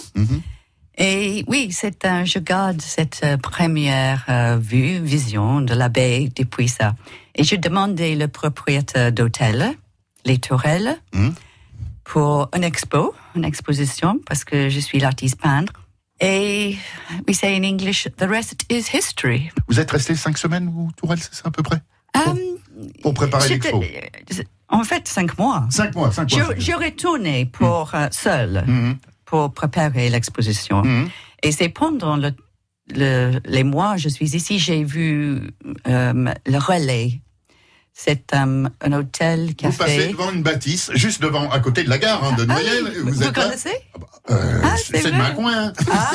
Et 1.01 1.45
oui, 1.47 1.69
c'est 1.71 2.05
un, 2.05 2.25
je 2.25 2.41
garde 2.41 2.81
cette 2.83 3.21
euh, 3.23 3.37
première 3.37 4.25
euh, 4.29 4.57
vue, 4.61 4.99
vision 4.99 5.61
de 5.61 5.73
la 5.75 5.89
baie 5.89 6.29
depuis 6.35 6.69
ça. 6.69 6.95
Et 7.37 7.45
j'ai 7.45 7.57
demandé 7.57 8.17
le 8.17 8.27
propriétaire 8.27 9.13
d'hôtel, 9.13 9.75
les 10.25 10.39
Tourelles, 10.39 10.97
Mhm. 11.15 11.35
pour 12.05 12.49
une 12.57 12.65
expo, 12.65 13.15
une 13.37 13.45
exposition, 13.45 14.19
parce 14.27 14.43
que 14.45 14.69
je 14.69 14.81
suis 14.81 14.99
l'artiste 14.99 15.41
peintre. 15.41 15.73
Et 16.21 16.77
we 17.29 17.37
say 17.39 17.57
in 17.57 17.63
English, 17.63 18.09
the 18.17 18.25
rest 18.29 18.65
is 18.69 18.87
history. 18.93 19.51
Vous 19.69 19.79
êtes 19.79 19.93
resté 19.93 20.17
cinq 20.17 20.37
semaines 20.37 20.67
ou 20.67 20.91
Tourelle, 20.97 21.21
c'est 21.21 21.35
ça 21.35 21.43
à 21.47 21.51
peu 21.53 21.63
près? 21.63 21.81
Um, 22.17 22.37
Pour 23.03 23.15
préparer 23.15 23.47
j'étais- 23.47 23.71
l'expo 23.71 23.83
euh, 24.41 24.43
en 24.71 24.83
fait, 24.83 25.07
cinq 25.07 25.39
mois. 25.39 25.67
Cinq 25.71 25.95
mois, 25.95 26.11
cinq 26.11 26.33
mois. 26.33 26.55
Je, 26.57 26.61
je 26.61 26.73
retournais 26.73 27.45
pour 27.47 27.95
euh, 27.95 28.09
seul 28.11 28.65
Mhm. 28.67 28.97
Pour 29.29 29.53
préparer 29.53 30.09
l'exposition. 30.09 30.83
Mhm. 30.83 31.09
Et 31.43 31.53
c'est 31.53 31.69
pendant 31.69 32.17
le, 32.17 32.31
le- 32.95 33.41
les 33.45 33.63
mois 33.65 33.97
je 33.97 34.09
suis 34.09 34.35
ici, 34.35 34.59
j'ai 34.59 34.83
vu 34.85 35.41
euh, 35.87 36.33
le 36.47 36.59
relais. 36.59 37.21
C'est 38.01 38.33
euh, 38.33 38.69
un 38.81 38.93
hôtel 38.93 39.49
Vous 39.61 39.73
passez 39.73 39.97
café. 39.97 40.13
devant 40.13 40.31
une 40.31 40.45
bâtisse, 40.45 40.89
juste 40.95 41.21
devant, 41.21 41.51
à 41.51 41.59
côté 41.59 41.83
de 41.83 41.91
la 41.91 41.99
gare 41.99 42.23
hein, 42.25 42.33
de 42.39 42.45
Ah 42.49 42.53
Noyelles. 42.53 42.93
vous, 43.03 43.11
vous 43.11 43.23
êtes 43.25 43.37
là. 43.37 43.43
connaissez? 43.45 43.75
Euh, 44.31 44.61
Ah, 44.63 44.77
c'est 44.77 45.03
de 45.11 45.17
ma 45.17 45.31
coin. 45.33 45.73
Ah, 45.91 46.13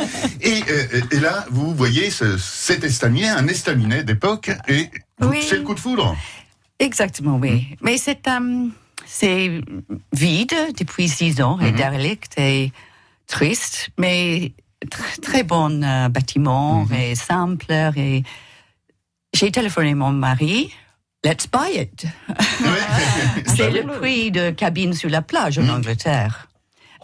Et, 0.40 0.62
euh, 0.70 1.00
et 1.12 1.20
là, 1.20 1.44
vous 1.50 1.74
voyez 1.74 2.10
ce, 2.10 2.38
cet 2.38 2.82
estaminet, 2.82 3.28
un 3.28 3.46
estaminet 3.46 4.02
d'époque, 4.04 4.50
et 4.68 4.90
Oui. 5.20 5.44
c'est 5.46 5.56
le 5.56 5.62
coup 5.62 5.74
de 5.74 5.80
foudre. 5.80 6.16
exactement, 6.78 7.36
oui. 7.36 7.50
Hmm. 7.70 7.74
Mais 7.82 7.98
c'est 7.98 8.26
euh, 8.26 8.66
c'est 9.14 9.60
vide 10.14 10.54
depuis 10.78 11.08
six 11.08 11.42
ans 11.42 11.58
et 11.60 11.70
Mhm. 11.72 11.76
derelict 11.76 12.32
et 12.38 12.72
triste, 13.26 13.90
mais 13.98 14.52
tr- 14.86 15.20
très 15.20 15.42
bon 15.42 15.82
euh, 15.84 16.08
bâtiment 16.08 16.84
Mhm. 16.86 16.94
et 16.94 17.14
simple. 17.14 17.72
Et 17.96 18.22
j'ai 19.34 19.50
téléphoné 19.52 19.94
mon 19.94 20.12
mari. 20.12 20.72
Let's 21.24 21.46
buy 21.46 21.78
it. 21.82 22.06
C'est 23.54 23.70
le 23.70 23.82
prix 23.98 24.30
de 24.30 24.50
cabine 24.50 24.94
sur 24.94 25.10
la 25.10 25.22
plage 25.22 25.58
Hmm. 25.58 25.68
en 25.70 25.74
Angleterre. 25.76 26.48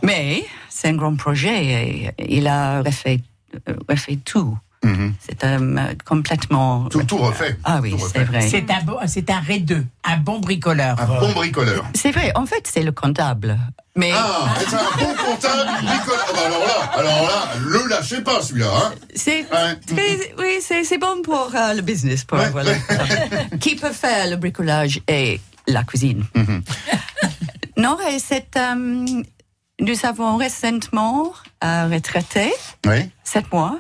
Mais 0.02 0.44
c'est 0.68 0.88
un 0.88 0.94
grand 0.96 1.14
projet 1.16 1.64
et 1.66 2.10
il 2.38 2.46
a 2.46 2.82
refait, 2.82 3.20
euh, 3.68 3.74
refait 3.88 4.16
tout. 4.16 4.56
Mhm. 4.84 5.14
C'est 5.18 5.42
euh, 5.44 5.94
complètement. 6.06 6.84
Tout, 6.88 7.02
tout 7.02 7.16
refait. 7.18 7.56
Ah 7.64 7.80
oui, 7.82 7.94
c'est 8.12 8.24
vrai. 8.24 8.42
C'est 8.48 8.70
un, 8.70 8.82
bon, 8.84 8.96
c'est 9.06 9.28
un 9.30 9.40
raideux, 9.40 9.84
un 10.04 10.16
bon 10.18 10.38
bricoleur. 10.38 11.00
Un 11.00 11.06
bon 11.20 11.32
bricoleur. 11.32 11.84
C'est 11.94 12.12
vrai, 12.12 12.30
en 12.36 12.46
fait, 12.46 12.66
c'est 12.72 12.82
le 12.82 12.92
comptable. 12.92 13.58
Mais 13.96 14.12
Ah, 14.14 14.54
c'est 14.60 14.74
un 14.76 14.96
bon 14.98 15.14
comptable 15.16 15.68
bricoleur. 15.82 16.26
Ah 16.28 16.32
bah 16.32 16.40
alors 16.46 16.66
là, 16.66 16.90
alors 16.96 17.22
là, 17.28 17.52
le 17.60 17.88
lâchez 17.88 18.20
pas 18.20 18.40
celui-là. 18.40 18.70
Hein. 18.72 18.92
c'est 19.14 19.40
Ouais. 19.50 19.76
très- 19.86 20.34
oui, 20.38 20.58
c'est 20.60 20.84
c'est 20.84 20.98
bon 20.98 21.22
pour 21.22 21.50
euh, 21.54 21.74
le 21.74 21.82
business. 21.82 22.22
Pour, 22.24 22.38
Ouais, 22.38 22.50
voilà. 22.50 22.70
ouais. 22.70 23.58
Qui 23.60 23.74
peut 23.74 23.92
faire 23.92 24.30
le 24.30 24.36
bricolage 24.36 25.00
et 25.08 25.40
la 25.66 25.82
cuisine? 25.82 26.24
Mhm. 26.36 26.62
Non, 27.76 27.96
et 28.10 28.18
c'est. 28.18 28.56
euh, 28.56 28.74
nous 29.80 29.96
avons 30.06 30.36
récemment 30.36 31.32
euh, 31.62 31.88
retraité, 31.92 32.52
Oui. 32.86 33.08
sept 33.22 33.52
mois, 33.52 33.78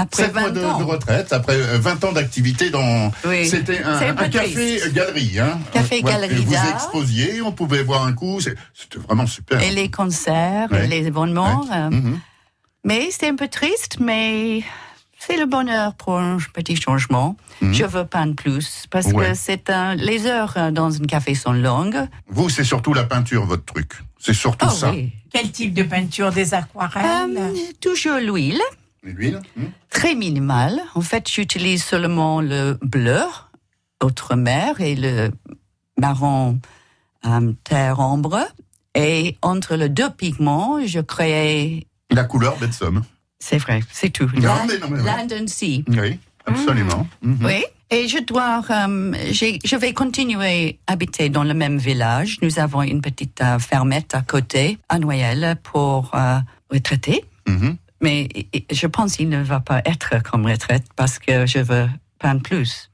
après 0.00 0.24
Sept 0.24 0.32
20 0.32 0.40
mois 0.40 0.50
de, 0.50 0.64
ans. 0.64 0.78
de 0.78 0.84
retraite, 0.84 1.32
après 1.32 1.56
euh, 1.56 1.78
20 1.78 2.04
ans 2.04 2.12
d'activité 2.12 2.70
dans. 2.70 3.10
Oui. 3.26 3.46
C'était 3.48 3.82
un, 3.82 3.98
C'est 3.98 4.06
un 4.08 4.14
peu 4.14 4.24
un 4.24 4.28
café 4.28 4.52
triste. 4.52 4.92
galerie. 4.92 5.38
Hein. 5.38 5.58
Café 5.72 6.00
Voilà. 6.02 6.26
galerie 6.26 6.42
Et 6.42 6.44
Vous 6.44 6.54
exposiez, 6.74 7.42
on 7.42 7.52
pouvait 7.52 7.82
voir 7.82 8.04
un 8.04 8.12
coup. 8.12 8.40
C'était 8.40 8.98
vraiment 9.06 9.26
super. 9.26 9.60
Et 9.62 9.70
les 9.70 9.90
concerts, 9.90 10.68
Ouais. 10.70 10.84
et 10.84 10.88
les 10.88 11.06
événements. 11.06 11.66
euh, 11.72 11.90
Mhm. 11.90 12.20
Mais 12.84 13.08
c'est 13.10 13.28
un 13.28 13.34
peu 13.36 13.48
triste, 13.48 13.98
mais 14.00 14.62
c'est 15.18 15.36
le 15.36 15.46
bonheur 15.46 15.94
pour 15.94 16.18
un 16.18 16.38
petit 16.54 16.76
changement. 16.76 17.36
Mhm. 17.60 17.74
Je 17.74 17.84
veux 17.84 18.04
peindre 18.06 18.34
plus 18.36 18.84
parce 18.90 19.06
Ouais. 19.06 19.30
que 19.30 19.34
c'est 19.34 19.68
un, 19.68 19.94
les 19.96 20.26
heures 20.26 20.54
euh, 20.56 20.70
dans 20.70 20.94
un 20.94 21.04
café 21.06 21.34
sont 21.34 21.52
longues. 21.52 22.06
Vous, 22.28 22.48
c'est 22.48 22.64
surtout 22.64 22.94
la 22.94 23.04
peinture, 23.04 23.44
votre 23.44 23.64
truc. 23.64 23.92
C'est 24.20 24.32
surtout 24.34 24.66
Oh 24.70 24.72
ça. 24.74 24.90
oui. 24.92 25.12
Quel 25.32 25.50
type 25.50 25.74
de 25.74 25.82
peinture? 25.82 26.32
Des 26.32 26.54
aquarelles? 26.54 27.36
Euh, 27.36 27.52
toujours 27.80 28.18
l'huile, 28.18 28.60
L'huile 29.02 29.40
hmm? 29.56 29.66
Très 29.90 30.14
minimale. 30.14 30.80
En 30.94 31.00
fait, 31.00 31.28
j'utilise 31.30 31.84
seulement 31.84 32.40
le 32.40 32.78
bleu, 32.82 33.20
autre 34.02 34.34
mer, 34.36 34.80
et 34.80 34.94
le 34.94 35.30
marron 35.98 36.60
euh, 37.26 37.52
terre 37.64 38.00
ombre. 38.00 38.40
Et 38.94 39.36
entre 39.42 39.76
les 39.76 39.88
deux 39.88 40.10
pigments, 40.10 40.84
je 40.84 41.00
crée. 41.00 41.86
La 42.10 42.24
couleur 42.24 42.56
somme. 42.72 43.04
C'est 43.38 43.58
vrai, 43.58 43.80
c'est 43.92 44.10
tout. 44.10 44.28
Non, 44.34 44.54
mais 44.66 44.78
mais 44.90 45.10
and 45.10 45.46
Sea. 45.46 45.84
Oui, 45.88 46.18
absolument. 46.44 47.06
Mhm. 47.22 47.38
Oui, 47.44 47.64
et 47.90 48.08
je 48.08 48.18
dois, 48.18 48.62
euh, 48.70 49.12
je 49.32 49.76
vais 49.76 49.94
continuer 49.94 50.78
à 50.86 50.92
habiter 50.92 51.30
dans 51.30 51.44
le 51.44 51.54
même 51.54 51.78
village. 51.78 52.38
Nous 52.42 52.58
avons 52.58 52.82
une 52.82 53.00
petite 53.00 53.40
euh, 53.40 53.58
fermette 53.58 54.14
à 54.14 54.22
côté, 54.22 54.78
à 54.88 54.98
Noël, 54.98 55.56
pour 55.62 56.14
euh, 56.14 56.38
retraiter. 56.70 57.24
Mhm. 57.46 57.76
Mais 58.00 58.28
je 58.70 58.86
pense 58.86 59.16
qu'il 59.16 59.28
ne 59.28 59.42
va 59.42 59.60
pas 59.60 59.82
être 59.84 60.22
comme 60.22 60.46
retraite 60.46 60.84
parce 60.96 61.18
que 61.18 61.46
je 61.46 61.58
veux 61.58 61.88
peindre 62.18 62.42
plus. 62.42 62.90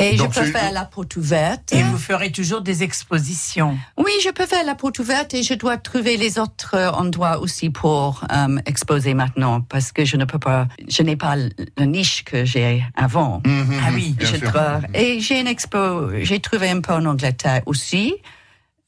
Et 0.00 0.14
Donc, 0.14 0.32
je 0.32 0.38
peux 0.40 0.46
faire 0.46 0.70
la 0.70 0.84
porte 0.84 1.16
ouverte. 1.16 1.72
Et 1.72 1.82
vous 1.82 1.98
ferez 1.98 2.30
toujours 2.30 2.60
des 2.60 2.84
expositions. 2.84 3.76
Oui, 3.96 4.12
je 4.22 4.30
peux 4.30 4.46
faire 4.46 4.64
la 4.64 4.76
porte 4.76 5.00
ouverte 5.00 5.34
et 5.34 5.42
je 5.42 5.54
dois 5.54 5.76
trouver 5.76 6.16
les 6.16 6.38
autres 6.38 6.76
endroits 6.96 7.40
aussi 7.40 7.70
pour 7.70 8.22
euh, 8.32 8.58
exposer 8.64 9.14
maintenant 9.14 9.60
parce 9.60 9.90
que 9.90 10.04
je 10.04 10.16
ne 10.16 10.24
peux 10.24 10.38
pas, 10.38 10.68
je 10.88 11.02
n'ai 11.02 11.16
pas 11.16 11.34
la 11.76 11.86
niche 11.86 12.22
que 12.22 12.44
j'ai 12.44 12.84
avant. 12.94 13.42
Mhm, 13.44 13.80
Ah 13.84 13.90
oui, 13.92 14.14
bien 14.16 14.28
Je 14.28 14.36
sûr. 14.36 14.52
dois- 14.52 14.80
et 14.94 15.18
j'ai 15.18 15.40
une 15.40 15.48
expo, 15.48 16.10
j'ai 16.22 16.38
trouvé 16.38 16.70
un 16.70 16.80
peu 16.80 16.92
en 16.92 17.04
Angleterre 17.04 17.62
aussi. 17.66 18.14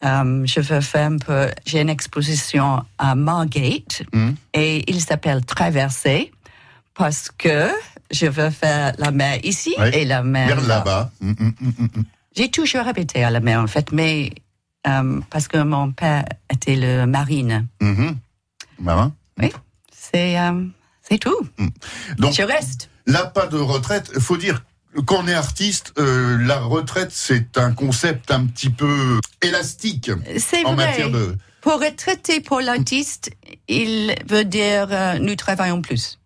Euh, 0.04 0.46
je 0.46 0.60
veux 0.60 0.80
faire 0.80 1.10
un 1.10 1.18
peu, 1.18 1.48
j'ai 1.66 1.80
une 1.80 1.90
exposition 1.90 2.82
à 2.98 3.14
Margate 3.14 4.02
Mhm. 4.14 4.34
et 4.54 4.90
il 4.90 5.00
s'appelle 5.00 5.44
Traverser 5.44 6.32
parce 6.94 7.30
que 7.30 7.68
je 8.10 8.26
veux 8.26 8.50
faire 8.50 8.94
la 8.98 9.10
mer 9.10 9.38
ici 9.44 9.74
Oui. 9.78 9.88
et 9.92 10.04
la 10.06 10.22
mer 10.22 10.58
là-bas. 10.66 11.10
Mhm, 11.20 11.36
mhm, 11.60 11.74
mhm. 11.78 12.04
J'ai 12.34 12.50
toujours 12.50 12.86
habité 12.88 13.24
à 13.24 13.30
la 13.30 13.40
mer 13.40 13.60
en 13.60 13.66
fait, 13.66 13.92
mais 13.92 14.32
euh, 14.86 15.20
parce 15.28 15.48
que 15.48 15.58
mon 15.58 15.92
père 15.92 16.24
était 16.50 16.76
le 16.76 17.04
marine. 17.06 17.66
Marin. 18.78 19.12
C'est 19.92 20.38
euh, 20.38 20.64
c'est 21.02 21.18
tout. 21.18 21.40
Donc, 22.18 22.32
Je 22.32 22.42
reste. 22.42 22.88
là, 23.06 23.26
pas 23.26 23.46
de 23.46 23.58
retraite. 23.58 24.18
faut 24.18 24.36
dire, 24.38 24.62
quand 25.06 25.22
on 25.24 25.28
est 25.28 25.34
artiste, 25.34 25.92
euh, 25.98 26.36
la 26.40 26.58
retraite, 26.60 27.10
c'est 27.12 27.58
un 27.58 27.72
concept 27.72 28.30
un 28.30 28.46
petit 28.46 28.70
peu 28.70 29.20
élastique 29.42 30.10
C'est 30.38 30.64
en 30.64 30.74
vrai. 30.74 30.86
matière 30.86 31.10
de. 31.10 31.36
Pour 31.60 31.74
retraiter 31.80 32.40
pour 32.40 32.60
l'artiste, 32.60 33.30
il 33.68 34.14
veut 34.28 34.44
dire 34.44 34.88
euh, 34.90 35.18
nous 35.18 35.36
travaillons 35.36 35.82
plus. 35.82 36.18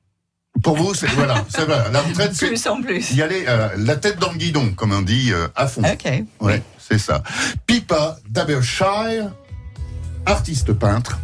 Pour 0.63 0.77
vous, 0.77 0.95
c'est 0.95 1.09
voilà, 1.09 1.45
c'est 1.49 1.65
vrai. 1.65 1.91
La 1.93 2.01
retraite, 2.01 2.31
c'est 2.35 2.47
Plus 2.47 2.67
en 2.69 2.81
plus. 2.81 3.11
y 3.13 3.21
aller 3.23 3.45
euh, 3.49 3.69
la 3.77 3.97
tête 3.97 4.19
dans 4.21 4.31
le 4.31 4.39
guidon, 4.39 4.73
comme 4.75 4.93
on 4.93 5.03
dit, 5.03 5.33
à 5.57 5.67
fond. 5.67 5.83
Ok. 5.83 6.23
Ouais, 6.41 6.63
c'est 6.79 6.99
ça. 6.99 7.23
Pipa 7.67 8.19
d'Abershire, 8.29 9.33
artiste 10.27 10.73
peintre, 10.73 11.19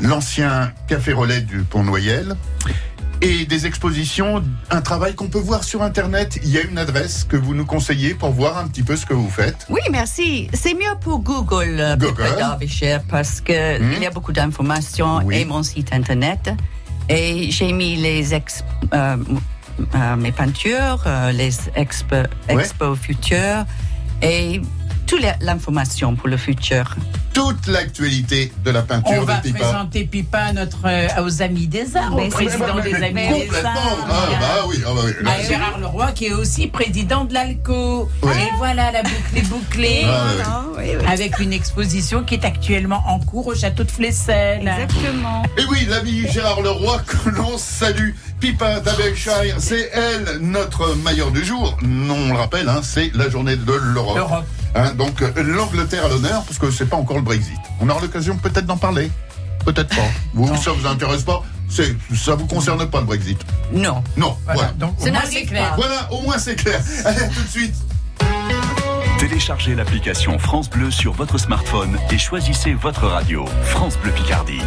l'ancien 0.00 0.72
café 0.86 1.12
relais 1.14 1.40
du 1.40 1.62
Pont 1.62 1.82
Noyel. 1.82 2.36
Et 3.24 3.44
des 3.46 3.66
expositions, 3.66 4.42
un 4.70 4.80
travail 4.80 5.14
qu'on 5.14 5.28
peut 5.28 5.38
voir 5.38 5.62
sur 5.62 5.82
Internet. 5.82 6.40
Il 6.42 6.50
y 6.50 6.58
a 6.58 6.62
une 6.62 6.76
adresse 6.76 7.22
que 7.22 7.36
vous 7.36 7.54
nous 7.54 7.64
conseillez 7.64 8.14
pour 8.14 8.30
voir 8.32 8.58
un 8.58 8.66
petit 8.66 8.82
peu 8.82 8.96
ce 8.96 9.06
que 9.06 9.14
vous 9.14 9.30
faites. 9.30 9.64
Oui, 9.70 9.80
merci. 9.92 10.48
C'est 10.52 10.74
mieux 10.74 10.96
pour 11.00 11.20
Google, 11.20 11.76
euh, 11.78 11.96
Google. 11.96 12.34
Derbyshire, 12.36 13.00
parce 13.08 13.40
que 13.40 13.78
Hmm. 13.78 13.92
il 13.96 14.02
y 14.02 14.06
a 14.06 14.10
beaucoup 14.10 14.32
d'informations 14.32 15.20
Oui. 15.24 15.36
et 15.36 15.44
mon 15.44 15.62
site 15.62 15.92
internet. 15.92 16.50
Et 17.08 17.48
j'ai 17.52 17.72
mis 17.72 17.94
les 17.94 18.34
ex, 18.34 18.64
euh, 18.92 19.16
euh, 19.94 20.16
mes 20.16 20.32
peintures, 20.32 21.02
euh, 21.06 21.30
les 21.30 21.52
expo, 21.76 22.16
expos 22.48 22.98
futures 22.98 23.64
et 24.20 24.60
toute 25.06 25.22
l'information 25.40 26.14
pour 26.14 26.28
le 26.28 26.36
futur. 26.36 26.94
Toute 27.32 27.66
l'actualité 27.66 28.52
de 28.62 28.70
la 28.70 28.82
peinture 28.82 29.14
On 29.20 29.24
va 29.24 29.36
de 29.38 29.42
Pipa. 29.44 29.58
présenter 29.60 30.04
Pipa 30.04 30.38
à 30.38 30.52
notre, 30.52 30.80
euh, 30.86 31.08
aux 31.24 31.40
Amis 31.42 31.66
des 31.66 31.96
Arts, 31.96 32.14
au 32.14 32.28
président 32.28 32.74
Mais- 32.76 32.82
des 32.82 32.94
Amis 32.94 33.14
des 33.28 33.46
complètement. 33.46 33.70
Arts. 33.70 34.06
Ah, 34.08 34.26
bah 34.38 34.46
oui, 34.68 34.76
ah 34.86 34.90
bah 34.94 35.00
oui. 35.06 35.12
Là, 35.22 35.30
à 35.30 35.36
c'est- 35.38 35.48
Gérard 35.48 35.78
Leroy, 35.78 36.12
qui 36.12 36.26
est 36.26 36.32
aussi 36.34 36.66
président 36.66 37.24
de 37.24 37.32
l'ALCO. 37.32 38.10
Oui. 38.22 38.30
Et 38.36 38.50
voilà, 38.58 38.92
la 38.92 39.02
boucle 39.02 39.14
est 39.36 39.48
bouclée. 39.48 40.02
Ah. 40.06 40.24
Ah, 40.44 40.64
oui. 40.76 40.90
Avec 41.08 41.38
une 41.38 41.54
exposition 41.54 42.22
qui 42.22 42.34
est 42.34 42.44
actuellement 42.44 43.02
en 43.06 43.18
cours 43.18 43.46
au 43.46 43.54
château 43.54 43.84
de 43.84 43.90
Flessel. 43.90 44.60
Exactement. 44.68 45.42
Et 45.56 45.62
oui, 45.70 45.86
l'ami 45.88 46.26
Gérard 46.30 46.60
Leroy 46.60 46.98
que 47.06 47.30
l'on 47.30 47.56
salue. 47.56 48.10
Pipa 48.40 48.80
d'Abershire, 48.80 49.54
c'est 49.58 49.90
elle, 49.94 50.38
notre 50.40 50.96
maillot 50.96 51.30
du 51.30 51.44
jour. 51.44 51.78
Non, 51.80 52.16
on 52.16 52.32
le 52.32 52.38
rappelle, 52.38 52.68
hein, 52.68 52.80
c'est 52.82 53.10
la 53.14 53.30
journée 53.30 53.54
de 53.56 53.72
l'Europe. 53.72 54.44
Hein, 54.74 54.92
donc 54.94 55.20
euh, 55.22 55.30
l'Angleterre 55.42 56.06
à 56.06 56.08
l'honneur, 56.08 56.42
parce 56.44 56.58
que 56.58 56.70
c'est 56.70 56.86
pas 56.86 56.96
encore 56.96 57.16
le 57.16 57.22
Brexit. 57.22 57.58
On 57.80 57.88
aura 57.88 58.00
l'occasion 58.00 58.36
peut-être 58.36 58.66
d'en 58.66 58.76
parler. 58.78 59.10
Peut-être 59.64 59.90
pas. 59.94 60.02
Vous, 60.34 60.56
ça 60.56 60.72
vous 60.72 60.86
intéresse 60.86 61.22
pas? 61.22 61.42
C'est, 61.68 61.94
Ça 62.16 62.34
vous 62.34 62.46
concerne 62.46 62.84
pas 62.86 63.00
le 63.00 63.06
Brexit? 63.06 63.38
Non. 63.72 64.02
Non, 64.16 64.36
Voilà, 64.44 64.60
voilà. 64.60 64.72
donc 64.72 64.98
au 64.98 65.04
Ça 65.04 65.10
moins 65.10 65.20
n'arrive 65.20 65.38
c'est 65.38 65.44
clair. 65.46 65.72
Voilà, 65.76 66.08
au 66.12 66.20
moins 66.22 66.38
c'est 66.38 66.56
clair. 66.56 66.80
Allez, 67.04 67.22
à 67.22 67.28
tout 67.28 67.42
de 67.42 67.48
suite. 67.48 67.74
Téléchargez 69.18 69.74
l'application 69.74 70.38
France 70.38 70.68
Bleu 70.68 70.90
sur 70.90 71.12
votre 71.12 71.38
smartphone 71.38 71.96
et 72.10 72.18
choisissez 72.18 72.74
votre 72.74 73.06
radio. 73.06 73.44
France 73.64 73.96
Bleu 74.02 74.10
Picardie. 74.12 74.60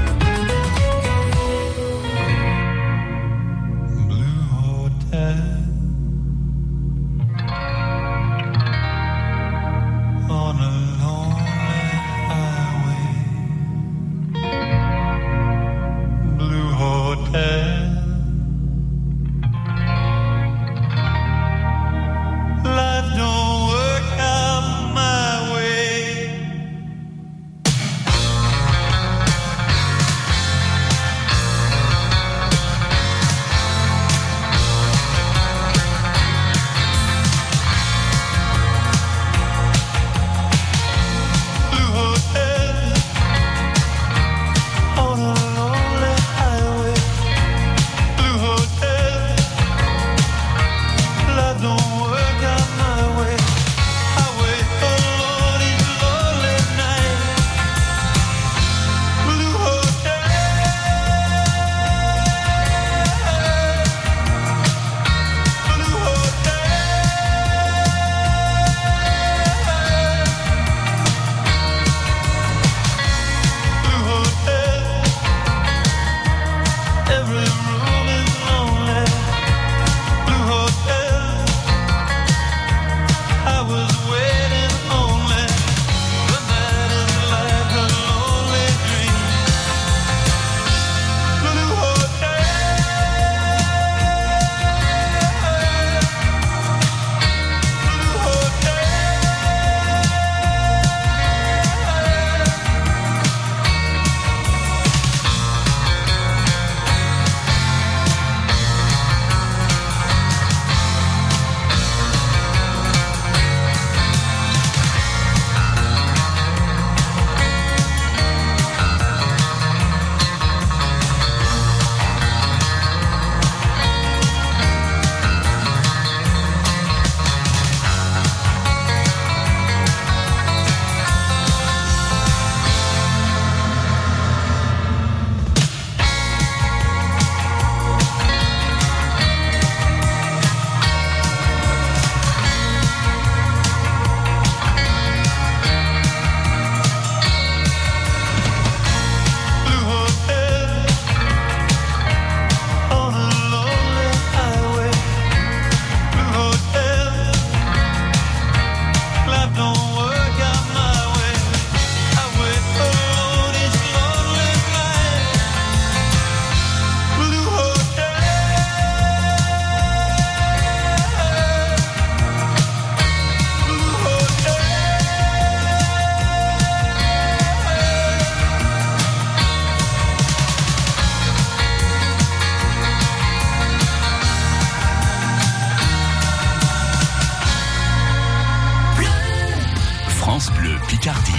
France 190.37 190.51
Bleu 190.59 190.75
Picardie. 190.89 191.31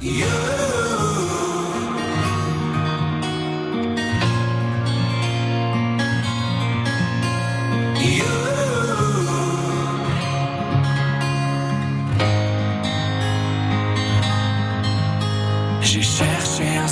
You 0.00 1.13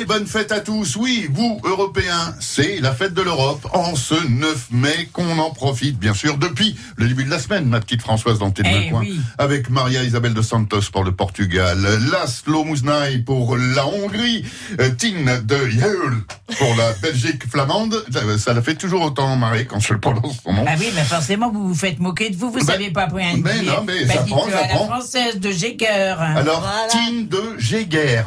Et 0.00 0.04
bonne 0.04 0.26
fête 0.26 0.50
à 0.52 0.60
tous. 0.60 0.96
Oui, 0.96 1.28
vous, 1.30 1.60
Européens, 1.64 2.34
c'est 2.40 2.80
la 2.80 2.92
fête 2.92 3.12
de 3.14 3.22
l'Europe 3.22 3.68
en 3.72 3.94
ce 3.94 4.14
9 4.28 4.68
mai 4.70 5.08
qu'on 5.12 5.38
en 5.38 5.50
profite, 5.50 5.98
bien 5.98 6.14
sûr, 6.14 6.38
depuis 6.38 6.76
le 6.96 7.06
début 7.08 7.24
de 7.24 7.30
la 7.30 7.38
semaine, 7.38 7.66
ma 7.66 7.80
petite 7.80 8.00
Françoise 8.00 8.38
dans 8.38 8.50
T'es 8.50 8.62
main 8.62 8.82
Eh 8.86 8.90
coin, 8.90 9.00
oui. 9.00 9.20
avec 9.38 9.68
Maria 9.70 10.02
Isabel 10.02 10.32
de 10.34 10.42
Santos 10.42 10.80
pour 10.92 11.04
le 11.04 11.12
Portugal, 11.12 11.78
Laszlo 12.10 12.64
Mousnaï 12.64 13.18
pour 13.18 13.56
la 13.56 13.86
Hongrie, 13.86 14.44
euh, 14.80 14.90
Tine 14.90 15.40
de 15.44 15.56
Yeul 15.70 16.22
pour 16.58 16.74
la 16.76 16.92
Belgique 16.94 17.46
flamande. 17.48 18.02
Ça- 18.38 18.54
la 18.54 18.62
fait 18.62 18.74
toujours 18.74 19.02
autant 19.02 19.36
marrer 19.36 19.66
quand 19.66 19.80
je 19.80 19.92
le 19.94 20.00
prononce 20.00 20.36
son 20.42 20.52
nom. 20.52 20.64
Ah 20.66 20.74
oui, 20.78 20.90
mais 20.94 21.04
forcément, 21.04 21.50
vous 21.52 21.68
vous 21.68 21.74
faites 21.74 21.98
moquer 21.98 22.30
de 22.30 22.36
vous, 22.36 22.50
vous 22.50 22.58
Ben- 22.58 22.64
savez 22.66 22.90
pas 22.90 23.06
point 23.06 23.34
dire. 23.34 23.42
mais 23.44 23.62
non, 23.62 23.84
mais 23.86 24.04
Bah, 24.06 24.14
ça 24.14 24.22
prend, 24.22 24.48
ça 24.50 24.58
à 24.58 24.60
la 24.62 24.68
prend. 24.68 24.86
française 24.86 25.38
de 25.38 25.50
Jäger. 25.50 26.14
Alors, 26.18 26.66
Tine 26.90 27.28
de 27.28 27.56
Jäger. 27.58 28.22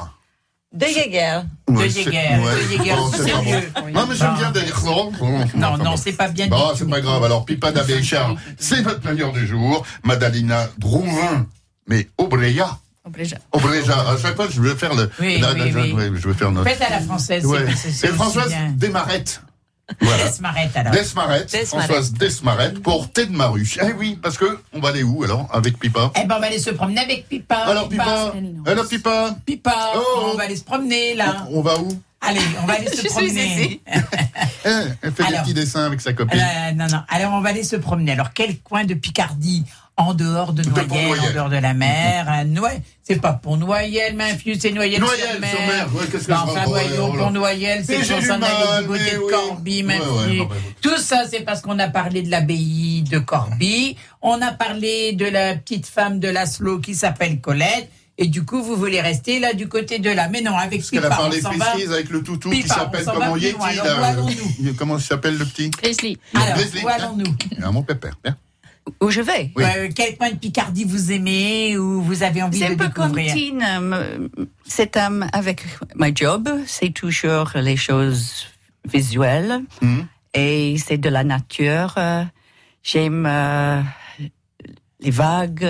De 0.73 0.85
Jäger. 0.87 1.43
De 1.67 1.87
Jäger, 1.87 2.39
ouais. 2.39 2.55
de 2.55 2.77
Jäger, 2.77 2.95
bon. 2.95 3.43
mieux. 3.43 3.91
Non, 3.93 4.07
mais 4.07 4.15
j'aime 4.15 4.31
Bon. 4.33 4.37
bien 4.39 4.51
d'ailleurs 4.51 4.79
ça. 4.79 5.55
Non, 5.55 5.77
non, 5.77 5.95
c'est 5.97 6.13
pas 6.13 6.27
bien 6.29 6.47
Bon, 6.47 6.71
dit. 6.71 6.79
c'est 6.79 6.89
pas 6.89 6.99
grave. 6.99 7.23
Alors, 7.23 7.45
Pipa 7.45 7.71
d'Abéchar, 7.71 8.35
c'est 8.57 8.81
votre 8.81 9.03
manière 9.05 9.31
du 9.31 9.45
jour. 9.45 9.85
Madalina 10.03 10.67
Drouvin, 10.79 11.45
mais 11.87 12.07
Obreya. 12.17 12.79
Obligé. 13.05 13.35
Obreja. 13.51 13.99
À 14.09 14.17
chaque 14.17 14.35
fois, 14.35 14.47
je 14.49 14.61
vais 14.61 14.75
faire 14.75 14.95
le. 14.95 15.11
Oui, 15.19 15.37
la- 15.39 15.53
oui, 15.53 15.71
la- 15.71 15.81
oui. 15.81 16.11
je 16.15 16.27
vais 16.27 16.33
faire 16.33 16.51
notre. 16.51 16.69
Faites 16.69 16.81
à 16.81 16.89
la 16.89 17.01
française. 17.01 17.45
Ouais. 17.45 17.65
c'est- 17.75 17.91
c'est 17.91 18.07
Et 18.07 18.11
Françoise 18.11 18.47
bien. 18.47 18.73
Desmarette. 19.89 19.99
Voilà. 20.01 20.23
Desmarette, 20.25 20.77
alors. 20.77 20.93
Desmarette. 20.93 21.51
Desmarette. 21.51 21.67
Françoise 21.87 22.13
Desmarette 22.13 22.79
pour 22.81 23.11
Tête 23.11 23.31
de 23.31 23.35
Maru. 23.35 23.67
Eh 23.81 23.91
oui, 23.93 24.17
parce 24.21 24.37
que 24.37 24.59
on 24.73 24.79
va 24.79 24.89
aller 24.89 25.03
où 25.03 25.23
alors 25.23 25.47
avec 25.51 25.77
Pipa? 25.77 26.11
Eh 26.15 26.25
ben, 26.25 26.35
on 26.37 26.39
va 26.39 26.47
aller 26.47 26.59
se 26.59 26.69
promener 26.69 27.01
avec 27.01 27.27
Pipa. 27.27 27.55
Alors 27.55 27.89
Pipa, 27.89 28.33
alors 28.65 28.87
Pipa, 28.87 29.35
Pipa, 29.45 29.91
Oh. 29.95 30.31
on 30.33 30.37
va 30.37 30.43
aller 30.43 30.55
se 30.55 30.63
promener, 30.63 31.15
là. 31.15 31.45
on 31.51 31.61
va 31.61 31.77
où? 31.79 31.89
Allez, 32.21 32.39
on 32.61 32.65
va 32.65 32.75
aller 32.75 32.87
se 32.95 33.07
promener. 33.07 33.81
Eh, 34.65 34.69
Elle 35.01 35.11
fait 35.11 35.27
des 35.27 35.37
petits 35.39 35.53
dessins 35.53 35.85
avec 35.85 35.99
sa 35.99 36.13
copine. 36.13 36.39
Euh, 36.39 36.71
non, 36.71 36.87
non. 36.89 37.01
Alors, 37.09 37.33
on 37.33 37.41
va 37.41 37.49
aller 37.49 37.65
se 37.65 37.75
promener. 37.75 38.13
Alors, 38.13 38.31
quel 38.33 38.59
coin 38.59 38.85
de 38.85 38.93
Picardie? 38.93 39.65
En 39.95 40.13
dehors 40.15 40.53
de 40.53 40.63
Noyelles, 40.63 41.19
en 41.19 41.33
dehors 41.33 41.49
de 41.49 41.57
la 41.57 41.73
mer 41.75 42.27
à 42.27 42.43
Noy- 42.45 42.81
C'est 43.03 43.21
pas 43.21 43.33
pour 43.33 43.57
Noyelles, 43.57 44.15
Mainfieux, 44.15 44.55
c'est 44.59 44.71
Noyelles, 44.71 45.01
Noyelles 45.01 45.29
sur 45.31 45.39
mer. 45.39 45.49
sur 45.51 45.59
mer, 45.67 45.95
ouais, 45.95 46.05
qu'est-ce 46.11 46.27
que 46.27 46.31
enfin, 46.31 46.63
voyons, 46.65 47.11
oh 47.13 47.17
pour 47.17 47.31
Noyelles, 47.31 47.83
c'est 47.85 47.99
du 47.99 48.05
s'en 48.25 48.39
mal, 48.39 48.81
du 48.81 48.87
côté 48.87 49.11
de 49.11 49.17
oui. 49.19 49.31
Corbie, 49.31 49.77
Ouais, 49.77 49.99
Mainfieux. 49.99 50.41
ouais, 50.41 50.47
Tout 50.81 50.97
ça, 50.97 51.25
c'est 51.29 51.41
parce 51.41 51.61
qu'on 51.61 51.77
a 51.79 51.89
parlé 51.89 52.23
de 52.23 52.31
l'abbaye 52.31 53.03
de 53.03 53.19
Corbie. 53.19 53.95
On 54.21 54.41
a 54.41 54.51
parlé 54.51 55.13
de 55.13 55.25
la 55.25 55.55
petite 55.55 55.85
femme 55.85 56.19
de 56.19 56.27
Laszlo 56.29 56.79
qui 56.79 56.95
s'appelle 56.95 57.39
Colette. 57.39 57.89
Et 58.17 58.27
du 58.27 58.45
coup, 58.45 58.61
vous 58.61 58.75
voulez 58.75 59.01
rester 59.01 59.39
là 59.39 59.53
du 59.53 59.67
côté 59.67 59.97
de 59.99 60.09
là. 60.11 60.27
Mais 60.29 60.41
non, 60.41 60.55
avec 60.55 60.79
Parce 60.81 60.91
qu'elle 60.91 61.05
a 61.05 61.09
parlé. 61.09 61.41
Friskies 61.41 61.91
avec 61.91 62.09
le 62.09 62.21
toutou 62.21 62.51
qui 62.51 62.61
Pipa, 62.61 62.75
s'appelle 62.75 63.05
comment 63.05 63.35
Yeti 63.35 63.53
loin. 63.57 63.67
Alors, 63.69 63.85
là. 63.85 63.99
où 63.99 64.03
allons-nous? 64.03 64.73
Comment 64.77 64.99
s'appelle 64.99 65.37
le 65.37 65.45
petit? 65.45 65.71
Leslie. 65.83 66.17
Alors, 66.35 66.57
Leslie. 66.57 66.83
où 66.83 66.87
allons-nous? 66.87 67.71
Mon 67.71 67.81
pépère. 67.81 68.13
Bien. 68.23 68.37
Où 69.01 69.09
je 69.09 69.21
vais. 69.21 69.51
Euh, 69.59 69.89
quel 69.95 70.17
coin 70.17 70.31
de 70.31 70.35
Picardie 70.37 70.83
vous 70.83 71.11
aimez 71.11 71.77
ou 71.77 72.01
vous 72.01 72.21
avez 72.23 72.43
envie 72.43 72.59
C'est 72.59 72.69
de 72.69 72.73
un 72.73 72.77
peu 72.87 72.89
comme 72.89 73.13
découvrir 73.13 73.33
Tine, 73.33 73.63
euh, 73.65 74.27
c'est 74.65 74.97
euh, 74.97 75.21
avec 75.31 75.63
my 75.95 76.11
job, 76.15 76.49
c'est 76.67 76.93
toujours 76.93 77.51
les 77.55 77.77
choses 77.77 78.45
visuelles 78.91 79.61
Mhm. 79.81 80.05
et 80.33 80.75
c'est 80.77 80.97
de 80.97 81.09
la 81.09 81.23
nature. 81.23 81.95
J'aime 82.83 83.25
euh, 83.25 83.81
les 84.99 85.11
vagues, 85.11 85.67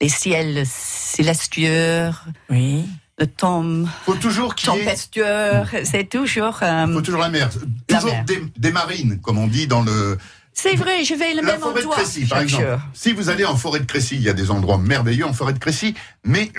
les 0.00 0.08
ciels 0.08 0.64
célestieux, 0.66 2.10
Oui. 2.50 2.84
le 3.18 3.26
temps 3.28 3.64
Faut 4.04 4.14
toujours 4.16 4.56
qu'il 4.56 4.70
y 4.74 4.76
ait, 4.78 4.84
tempestueux. 4.84 5.62
C'est 5.84 6.08
toujours. 6.08 6.58
euh, 6.62 6.92
faut 6.92 7.00
toujours 7.02 7.20
la 7.20 7.28
mer. 7.28 7.48
La 7.88 7.98
Toujours 7.98 8.12
mer. 8.14 8.24
des, 8.24 8.42
des 8.56 8.72
marines, 8.72 9.20
comme 9.20 9.38
on 9.38 9.46
dit 9.46 9.68
dans 9.68 9.82
le, 9.82 10.18
c'est 10.54 10.76
vrai, 10.76 11.04
je 11.04 11.14
vais 11.14 11.34
le 11.34 11.42
la 11.42 11.52
même 11.52 11.60
forêt 11.60 11.74
de 11.74 11.86
endroit. 11.86 11.96
Crécy, 11.96 12.24
par 12.24 12.40
exemple. 12.40 12.78
Si 12.94 13.12
vous 13.12 13.28
allez 13.28 13.44
en 13.44 13.56
forêt 13.56 13.80
de 13.80 13.84
Crécy, 13.84 14.16
il 14.16 14.22
y 14.22 14.28
a 14.28 14.32
des 14.32 14.50
endroits 14.50 14.78
merveilleux 14.78 15.26
en 15.26 15.32
forêt 15.32 15.52
de 15.52 15.58
Crécy, 15.58 15.94
mais 16.24 16.50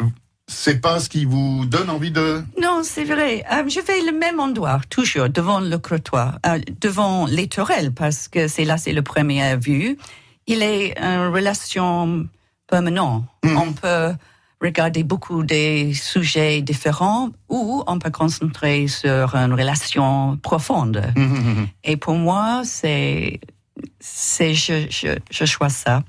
c'est 0.48 0.80
pas 0.80 1.00
ce 1.00 1.10
qui 1.10 1.26
vous 1.26 1.66
donne 1.66 1.90
envie 1.90 2.12
de. 2.12 2.44
Non, 2.62 2.82
c'est 2.84 3.06
vrai. 3.06 3.44
Euh, 3.52 3.68
je 3.68 3.80
vais 3.80 4.02
le 4.02 4.12
même 4.12 4.40
endroit, 4.40 4.80
toujours, 4.90 5.30
devant 5.30 5.60
le 5.60 5.78
crottoir, 5.78 6.40
euh, 6.46 6.60
devant 6.82 7.26
les 7.26 7.48
tourelles, 7.48 7.92
parce 7.94 8.28
que 8.28 8.48
c'est 8.48 8.66
là, 8.66 8.78
c'est 8.78 8.94
le 8.94 9.02
premier 9.02 9.58
vue. 9.58 9.98
Il 10.46 10.62
est 10.62 10.96
une 11.00 11.34
relation 11.34 12.28
permanente. 12.68 13.24
On 13.44 13.74
peut 13.74 14.14
regarder 14.62 15.04
beaucoup 15.04 15.44
des 15.44 15.94
sujets 15.94 16.62
différents 16.62 17.30
ou 17.50 17.84
on 17.88 18.00
peut 18.00 18.12
concentrer 18.12 18.88
sur 18.88 19.36
une 19.36 19.54
relation 19.54 20.38
profonde. 20.38 21.02
Et 21.84 21.98
pour 21.98 22.16
moi, 22.16 22.62
c'est, 22.64 23.40
c'est, 24.00 24.54
je, 24.54 24.88
je, 24.90 25.18
je 25.32 25.46
choisis 25.46 25.80
ça. 25.80 26.04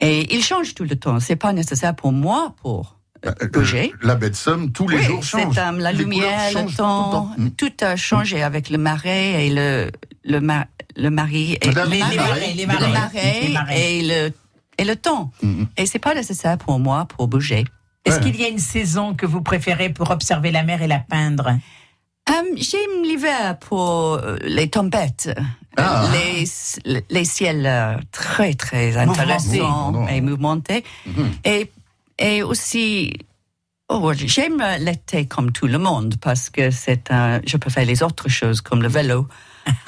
Et 0.00 0.34
il 0.34 0.42
change 0.44 0.74
tout 0.74 0.84
le 0.84 0.96
temps. 0.96 1.18
C'est 1.20 1.36
pas 1.36 1.52
nécessaire 1.52 1.94
pour 1.94 2.12
moi 2.12 2.54
pour 2.62 2.98
euh, 3.26 3.32
bouger. 3.52 3.92
La 4.02 4.14
baie 4.14 4.30
de 4.30 4.34
Somme, 4.36 4.70
tous 4.70 4.86
les 4.88 4.98
Oui, 4.98 5.02
jours 5.02 5.24
change. 5.24 5.54
c'est, 5.54 5.60
euh, 5.60 5.72
la 5.72 5.92
Les 5.92 5.98
lumière, 5.98 6.50
le 6.54 6.72
temps, 6.74 7.30
tout 7.36 7.42
le 7.42 7.50
tout, 7.50 7.84
a 7.84 7.96
changé 7.96 8.42
avec 8.42 8.70
le 8.70 8.78
marais 8.78 9.46
et 9.46 9.50
le 9.50 9.90
le, 10.24 10.40
ma- 10.40 10.66
le 10.96 11.10
mari 11.10 11.54
et 11.60 11.66
Les, 11.66 11.72
les 11.72 11.98
marais, 11.98 12.16
marais, 12.16 12.52
les 12.54 12.60
le 12.62 12.66
marais. 12.66 12.88
marais 12.92 13.40
Les 13.42 13.48
marais. 13.52 13.92
et 13.96 14.02
le 14.02 14.32
et 14.78 14.84
le 14.84 14.94
temps. 14.94 15.32
Mhm. 15.42 15.66
Et 15.76 15.86
c'est 15.86 15.98
pas 15.98 16.14
nécessaire 16.14 16.58
pour 16.58 16.78
moi 16.78 17.06
pour 17.06 17.26
bouger. 17.26 17.64
Est-ce 18.04 18.16
Ouais. 18.20 18.22
qu'il 18.30 18.40
y 18.40 18.44
a 18.44 18.48
une 18.48 18.58
saison 18.60 19.14
que 19.14 19.26
vous 19.26 19.42
préférez 19.42 19.88
pour 19.90 20.10
observer 20.12 20.52
la 20.52 20.62
mer 20.62 20.80
et 20.82 20.86
la 20.86 21.00
peindre? 21.00 21.58
Euh, 22.30 22.56
J'aime 22.56 23.02
l'hiver 23.04 23.58
pour 23.58 24.14
euh, 24.14 24.36
les 24.42 24.68
tempêtes, 24.68 25.30
Ah. 25.76 26.06
les, 26.12 27.04
les 27.08 27.24
ciels 27.24 27.66
euh, 27.66 27.94
très 28.12 28.54
très 28.54 28.96
intéressants 28.96 30.06
et 30.08 30.20
mouvementés. 30.20 30.84
Mhm. 31.06 31.30
Et, 31.44 31.70
et 32.18 32.42
aussi, 32.42 33.14
oh, 33.88 34.12
j'aime 34.14 34.62
l'été 34.80 35.26
comme 35.26 35.52
tout 35.52 35.66
le 35.68 35.78
monde 35.78 36.16
parce 36.20 36.50
que 36.50 36.70
c'est 36.70 37.10
un, 37.10 37.40
je 37.46 37.56
peux 37.56 37.70
faire 37.70 37.86
les 37.86 38.02
autres 38.02 38.28
choses 38.28 38.60
comme 38.60 38.82
le 38.82 38.88
vélo. 38.88 39.28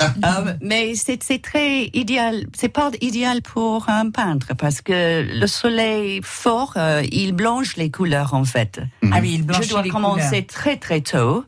Euh, 0.01 0.55
mais 0.63 0.95
c'est 0.95 1.23
c'est 1.23 1.43
très 1.43 1.91
idéal. 1.95 2.45
C'est 2.55 2.69
pas 2.69 2.91
idéal 3.01 3.43
pour 3.43 3.89
un 3.89 4.11
peintre 4.11 4.55
parce 4.57 4.81
que 4.81 5.27
le 5.29 5.47
soleil 5.47 6.21
fort, 6.23 6.75
euh, 6.77 7.03
il 7.11 7.33
blanche 7.33 7.77
les 7.77 7.91
couleurs 7.91 8.35
en 8.35 8.45
fait. 8.45 8.81
Ah 9.11 9.19
oui, 9.21 9.33
il 9.37 9.43
blanchit 9.47 9.65
Je 9.65 9.71
dois 9.71 9.83
les 9.83 9.91
commencer 9.91 10.29
couleurs. 10.29 10.47
très 10.47 10.77
très 10.77 11.01
tôt. 11.01 11.45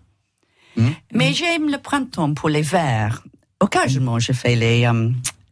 Mhm. 0.76 0.94
Mais 1.12 1.32
j'aime 1.32 1.68
le 1.70 1.78
printemps 1.78 2.32
pour 2.34 2.48
les 2.48 2.62
verts. 2.62 3.22
Occasionnellement, 3.60 4.18
je 4.18 4.32
fais 4.32 4.56
les, 4.56 4.86
euh, 4.86 5.10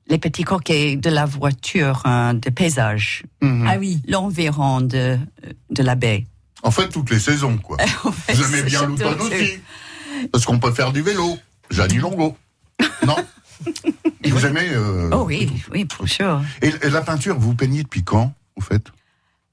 les 0.09 0.19
petits 0.19 0.45
coquets 0.45 0.97
de 0.97 1.11
la 1.11 1.27
voiture 1.27 2.03
euh, 2.07 2.33
de 2.33 2.51
paysage, 2.51 3.25
Mhm. 3.43 3.67
Ah 3.69 3.77
oui. 3.79 4.01
l'environ 4.09 4.81
de, 4.81 5.19
de 5.71 5.83
la 5.83 5.95
baie. 5.95 6.27
En 6.63 6.71
fait, 6.71 6.89
toutes 6.89 7.11
les 7.11 7.19
saisons, 7.21 7.57
quoi. 7.59 7.77
En 8.05 8.13
fait, 8.13 8.35
Vous 8.35 8.45
aimez 8.55 8.63
bien 8.65 8.87
l'automne 8.87 9.21
aussi 9.21 9.59
Parce 10.33 10.45
qu'on 10.45 10.59
peut 10.59 10.73
faire 10.73 10.93
du 10.93 11.03
vélo. 11.03 11.39
Jeannie 11.71 11.99
Longo. 11.99 12.37
Non 13.07 13.17
Vous 14.25 14.47
aimez 14.47 14.69
euh, 14.71 15.11
Oh 15.13 15.25
oui, 15.27 15.51
oui, 15.71 15.85
pour 15.85 16.09
sûr. 16.09 16.43
Et, 16.63 16.69
et 16.83 16.91
la 16.91 17.01
peinture, 17.03 17.39
vous 17.39 17.55
peignez 17.55 17.83
depuis 17.83 18.03
quand, 18.05 18.33
vous 18.57 18.63
faites 18.63 18.89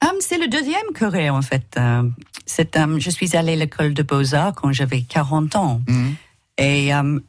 Um, 0.04 0.14
c'est 0.20 0.38
le 0.38 0.46
deuxième 0.46 0.86
carré, 0.94 1.28
en 1.28 1.42
fait. 1.42 1.74
Euh, 1.76 2.04
c'est, 2.48 2.76
um, 2.76 2.98
je 2.98 3.10
suis 3.10 3.36
allée 3.36 3.52
à 3.52 3.56
l'école 3.56 3.94
de 3.94 4.02
Beaux-Arts 4.02 4.54
quand 4.54 4.72
j'avais 4.72 5.02
40 5.02 5.54
ans. 5.56 5.80
Mhm. 5.86 6.14
Et 6.58 6.92
um, 6.94 7.20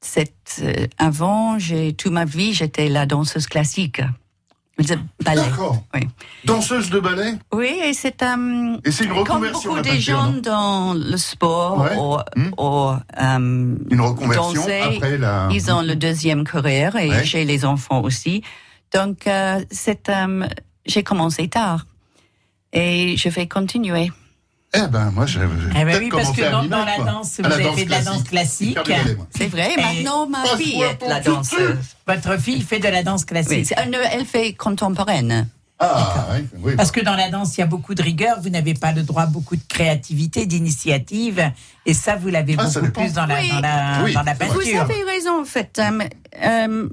c'est, 0.00 0.32
euh, 0.62 0.86
avant, 0.96 1.58
j'ai, 1.58 1.92
toute 1.92 2.12
ma 2.12 2.24
vie, 2.24 2.54
j'étais 2.54 2.88
la 2.88 3.04
danseuse 3.04 3.46
classique. 3.46 4.00
Le 4.78 4.96
ballet. 5.22 5.42
D'accord. 5.42 5.82
Oui. 5.92 6.08
Danseuse 6.46 6.88
de 6.88 7.00
ballet? 7.00 7.34
Oui, 7.52 7.78
et 7.84 7.92
c'est 7.92 8.22
um, 8.22 8.78
Et 8.86 8.90
c'est 8.92 9.04
une 9.04 9.10
comme 9.10 9.18
reconversion, 9.18 9.74
beaucoup 9.74 9.76
la 9.76 9.82
des 9.82 9.90
peinture, 9.90 10.16
gens 10.18 10.32
dans 10.40 10.94
le 10.94 11.16
sport 11.18 11.80
Ouais. 11.82 11.96
ou, 11.98 12.16
ou, 12.56 12.90
um, 13.18 13.78
Une 13.90 14.00
reconversion 14.00 14.54
danser, 14.54 14.80
après 14.96 15.18
la... 15.18 15.48
Ils 15.52 15.70
ont 15.70 15.82
le 15.82 15.96
deuxième 15.96 16.44
carrière 16.44 16.96
et 16.96 17.10
Ouais. 17.10 17.24
j'ai 17.24 17.44
les 17.44 17.66
enfants 17.66 18.00
aussi. 18.02 18.42
Donc, 18.94 19.26
euh, 19.26 19.60
c'est, 19.70 20.08
um, 20.08 20.48
j'ai 20.86 21.02
commencé 21.02 21.48
tard 21.48 21.84
et 22.72 23.16
je 23.18 23.28
vais 23.28 23.46
continuer. 23.48 24.10
Eh 24.72 24.86
ben, 24.86 25.10
moi, 25.10 25.26
j'ai 25.26 25.40
Eh 25.40 25.84
ben 25.84 25.96
oui, 25.98 26.08
parce 26.10 26.22
commencé 26.30 26.42
que 26.42 26.50
dans, 26.68 26.84
la 26.84 26.98
danse, 26.98 27.40
vous 27.40 27.52
avez 27.52 27.72
fait 27.72 27.84
de 27.86 27.90
la 27.90 28.02
danse 28.02 28.22
classique. 28.22 28.78
C'est 29.36 29.48
vrai, 29.48 29.72
Et- 29.76 29.80
maintenant 29.80 30.28
ma 30.28 30.44
fille 30.56 30.80
est 30.82 31.06
la 31.08 31.18
tutu. 31.18 31.30
danseuse. 31.30 31.76
Votre 32.06 32.40
fille 32.40 32.62
fait 32.62 32.78
de 32.78 32.86
la 32.88 33.02
danse 33.02 33.24
classique. 33.24 33.72
elle, 33.76 33.96
elle 34.12 34.24
fait 34.24 34.52
contemporaine. 34.54 35.48
Ah, 35.82 36.26
oui, 36.34 36.46
oui. 36.62 36.76
Parce 36.76 36.92
que 36.92 37.00
dans 37.00 37.16
la 37.16 37.30
danse, 37.30 37.56
il 37.56 37.60
y 37.60 37.64
a 37.64 37.66
beaucoup 37.66 37.94
de 37.94 38.02
rigueur, 38.02 38.38
vous 38.42 38.50
n'avez 38.50 38.74
pas 38.74 38.92
le 38.92 39.02
droit 39.02 39.22
à 39.22 39.26
beaucoup 39.26 39.56
de 39.56 39.62
créativité, 39.66 40.44
d'initiative, 40.44 41.42
et 41.86 41.94
ça, 41.94 42.16
vous 42.16 42.28
l'avez 42.28 42.54
Ah, 42.58 42.64
beaucoup 42.72 42.92
plus 42.92 43.12
dans 43.14 43.24
la, 43.26 43.40
Oui. 43.40 43.50
dans 43.50 43.60
la, 43.60 44.02
Oui, 44.04 44.12
dans 44.12 44.22
la 44.22 44.34
vrai. 44.34 44.46
Vous 44.48 44.58
peinture. 44.58 44.82
avez 44.82 45.02
raison, 45.04 45.40
en 45.40 45.44
fait. 45.46 45.78
euh, 45.80 46.00
euh, 46.44 46.88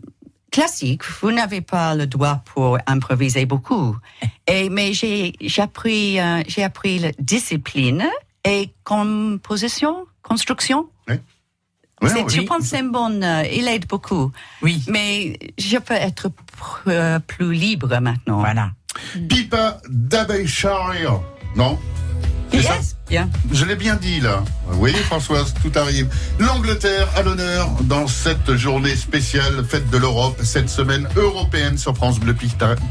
classique, 0.62 1.04
vous 1.22 1.32
n'avez 1.32 1.62
pas 1.62 1.94
le 1.94 2.08
droit 2.08 2.42
pour 2.52 2.80
improviser 2.88 3.46
beaucoup. 3.46 3.96
Et, 4.48 4.70
mais 4.70 4.92
j'ai 4.94 5.34
j'ai 5.40 5.62
appris, 5.62 6.20
euh, 6.20 6.42
j'ai 6.48 6.64
appris 6.64 6.98
la 7.00 7.12
discipline 7.20 8.04
et 8.44 8.72
composition, 8.84 9.94
construction. 10.24 10.80
C'est- 11.08 11.22
oui. 12.24 12.30
Je 12.30 12.42
pense 12.42 12.60
que 12.60 12.64
c'est 12.66 12.80
un 12.80 12.84
bon, 12.98 13.22
euh, 13.24 13.44
il 13.60 13.68
aide 13.68 13.88
beaucoup. 13.88 14.32
Oui, 14.62 14.84
Mais 14.88 15.38
je 15.58 15.78
peux 15.80 15.96
être 16.10 16.30
pr- 16.30 16.82
euh, 16.88 17.20
plus 17.20 17.54
libre 17.54 17.98
maintenant. 18.00 18.40
voilà. 18.40 18.70
Pipa 19.30 19.80
d'Abeilshire. 19.90 21.20
Non 21.56 21.78
Yes, 22.54 22.96
bien. 23.10 23.30
Je 23.52 23.66
l'ai 23.66 23.76
bien 23.76 23.96
dit 23.96 24.20
là. 24.20 24.44
Vous 24.68 24.78
voyez 24.80 24.96
Françoise, 24.98 25.54
tout 25.62 25.72
arrive. 25.78 26.08
L'Angleterre 26.40 27.08
à 27.16 27.22
l'honneur 27.22 27.70
dans 27.84 28.08
cette 28.08 28.56
journée 28.56 28.96
spéciale 28.96 29.64
fête 29.68 29.90
de 29.90 29.98
l'Europe, 29.98 30.40
cette 30.44 30.70
semaine 30.70 31.08
européenne 31.16 31.78
sur 31.78 31.96
France 31.96 32.20
Bleu 32.20 32.36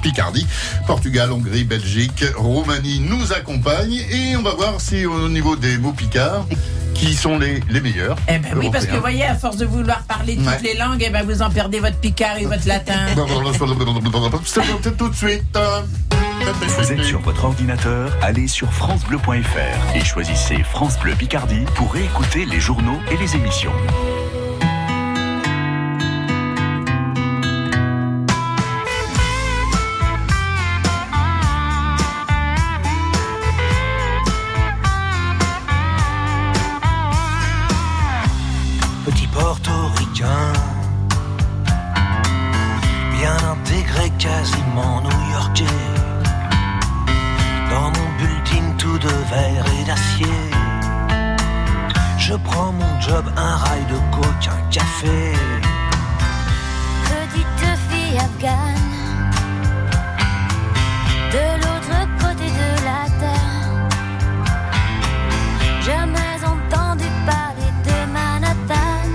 Picardie. 0.03 0.47
Portugal, 0.87 1.33
Hongrie, 1.33 1.65
Belgique, 1.65 2.25
Roumanie 2.37 3.01
nous 3.01 3.33
accompagnent 3.33 4.03
et 4.11 4.37
on 4.37 4.43
va 4.43 4.55
voir 4.55 4.81
si 4.81 5.07
au 5.07 5.29
niveau 5.29 5.57
des 5.57 5.79
mots 5.79 5.93
picards, 5.93 6.47
qui 6.95 7.15
sont 7.15 7.39
les, 7.39 7.61
les 7.69 7.81
meilleurs. 7.81 8.17
Eh 8.29 8.39
ben 8.39 8.49
oui, 8.57 8.71
parce 8.73 8.87
que 8.87 8.93
vous 8.95 9.01
voyez, 9.01 9.25
à 9.25 9.35
force 9.35 9.57
de 9.59 9.67
vouloir 9.67 10.03
parler 10.05 10.37
toutes 10.37 10.47
Ouais. 10.47 10.61
les 10.63 10.75
langues, 10.75 11.03
eh 11.07 11.11
ben 11.11 11.25
vous 11.27 11.43
en 11.43 11.51
perdez 11.51 11.79
votre 11.81 11.99
picard 11.99 12.39
et 12.39 12.47
votre 12.47 12.67
latin. 12.67 13.07
Tout 14.97 15.09
de 15.09 15.15
suite. 15.15 15.43
Vous 16.47 16.93
êtes 16.93 17.03
sur 17.03 17.21
votre 17.23 17.45
ordinateur, 17.45 18.17
allez 18.23 18.47
sur 18.47 18.73
francebleu.fr 18.73 19.97
et 19.97 20.05
choisissez 20.05 20.63
France 20.63 20.97
Bleu 21.01 21.15
Picardie 21.17 21.65
pour 21.75 21.93
réécouter 21.93 22.45
les 22.45 22.61
journaux 22.61 23.01
et 23.11 23.17
les 23.17 23.35
émissions. 23.35 23.73
petit 39.05 39.27
portoricain, 39.27 40.53
bien 43.19 43.37
intégré, 43.51 44.11
quasiment 44.19 45.01
new-yorkais. 45.01 45.16
Je 52.29 52.35
prends 52.35 52.73
mon 52.73 53.01
job, 53.01 53.25
un 53.37 53.57
rail 53.57 53.85
de 53.85 53.99
coke, 54.13 54.49
un 54.51 54.63
café. 54.69 55.33
Petite 57.05 57.69
fille 57.89 58.19
afghane, 58.19 59.31
de 61.35 61.47
l'autre 61.63 61.97
côté 62.19 62.47
de 62.63 62.71
la 62.89 63.03
terre. 63.23 63.71
Jamais 65.89 66.39
entendu 66.45 67.09
parler 67.31 67.71
de 67.87 67.97
Manhattan. 68.13 69.07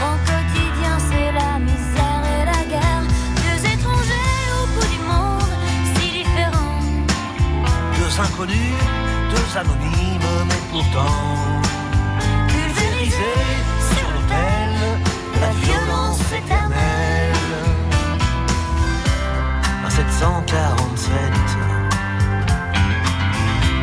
Mon 0.00 0.16
quotidien, 0.30 0.94
c'est 1.08 1.30
la 1.30 1.60
misère 1.60 2.22
et 2.34 2.44
la 2.44 2.62
guerre. 2.72 3.04
Deux 3.36 3.60
étrangers 3.72 4.46
au 4.58 4.66
bout 4.74 4.88
du 4.94 5.00
monde, 5.12 5.54
si 5.94 6.06
différents. 6.10 6.82
Deux 7.98 8.14
inconnus, 8.20 8.80
deux 9.30 9.58
anonymes, 9.60 10.32
mais 10.48 10.62
pourtant. 10.72 11.57
147 20.18 21.12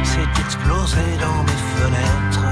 s'est 0.03 0.41
explosé 0.41 0.97
dans 1.21 1.43
mes 1.43 1.61
fenêtres. 1.77 2.49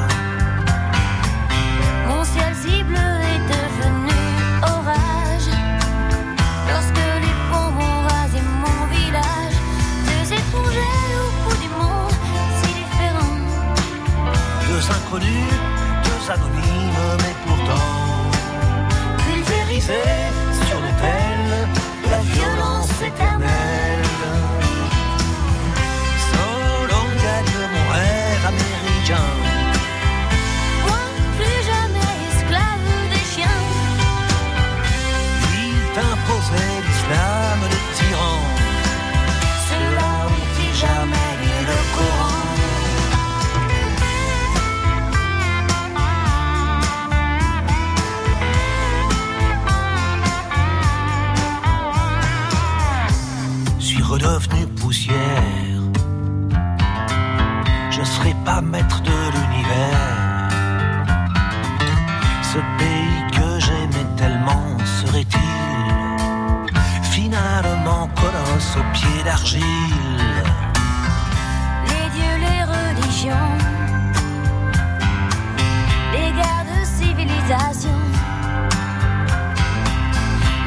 Mon 2.08 2.24
ciel 2.24 2.56
cible 2.56 2.96
est 2.96 3.44
devenu 3.56 4.20
orage 4.62 5.52
lorsque 6.70 7.06
les 7.24 7.36
ponts 7.50 7.74
ont 7.78 8.00
rasé 8.08 8.40
mon 8.64 8.80
village. 8.96 9.58
Deux 10.08 10.28
étrangers 10.32 11.10
au 11.20 11.30
bout 11.44 11.58
du 11.62 11.68
monde 11.68 12.16
si 12.60 12.70
différents. 12.82 13.42
Deux 14.70 14.84
inconnus, 14.98 15.54
deux 16.06 16.32
anonymes, 16.32 17.18
mais 17.20 17.36
pourtant 17.46 17.88
pulvérisés. 19.26 20.23
like 23.20 23.40
man. 23.40 23.83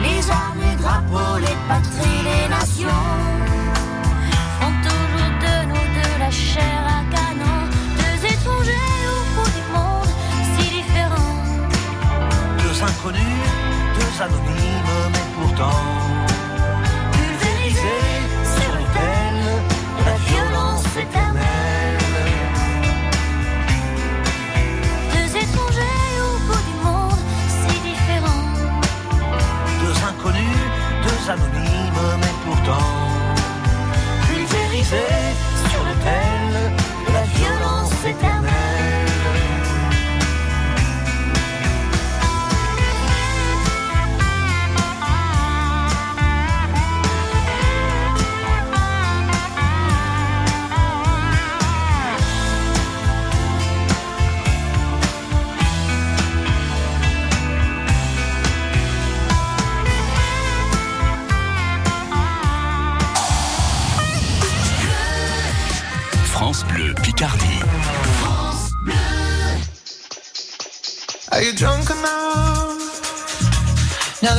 Les 0.03 0.31
armes, 0.31 0.61
les 0.61 0.77
drapeaux, 0.77 1.39
les 1.41 1.57
patries, 1.67 2.23
les 2.23 2.49
nations 2.49 3.03
Font 4.61 4.75
toujours 4.87 5.33
de 5.45 5.55
nous 5.67 5.87
de 5.99 6.19
la 6.21 6.31
chair 6.31 6.81
à 6.87 7.03
canon. 7.13 7.59
Deux 7.99 8.27
étrangers 8.27 9.03
au 9.15 9.21
bout 9.35 9.51
du 9.51 9.65
monde 9.75 10.13
si 10.55 10.65
différents. 10.77 11.43
Deux 12.63 12.77
inconnus, 12.85 13.49
deux 13.99 14.23
anonymes, 14.23 15.11
mais 15.13 15.27
pourtant 15.41 16.06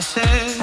Promises. 0.00 0.59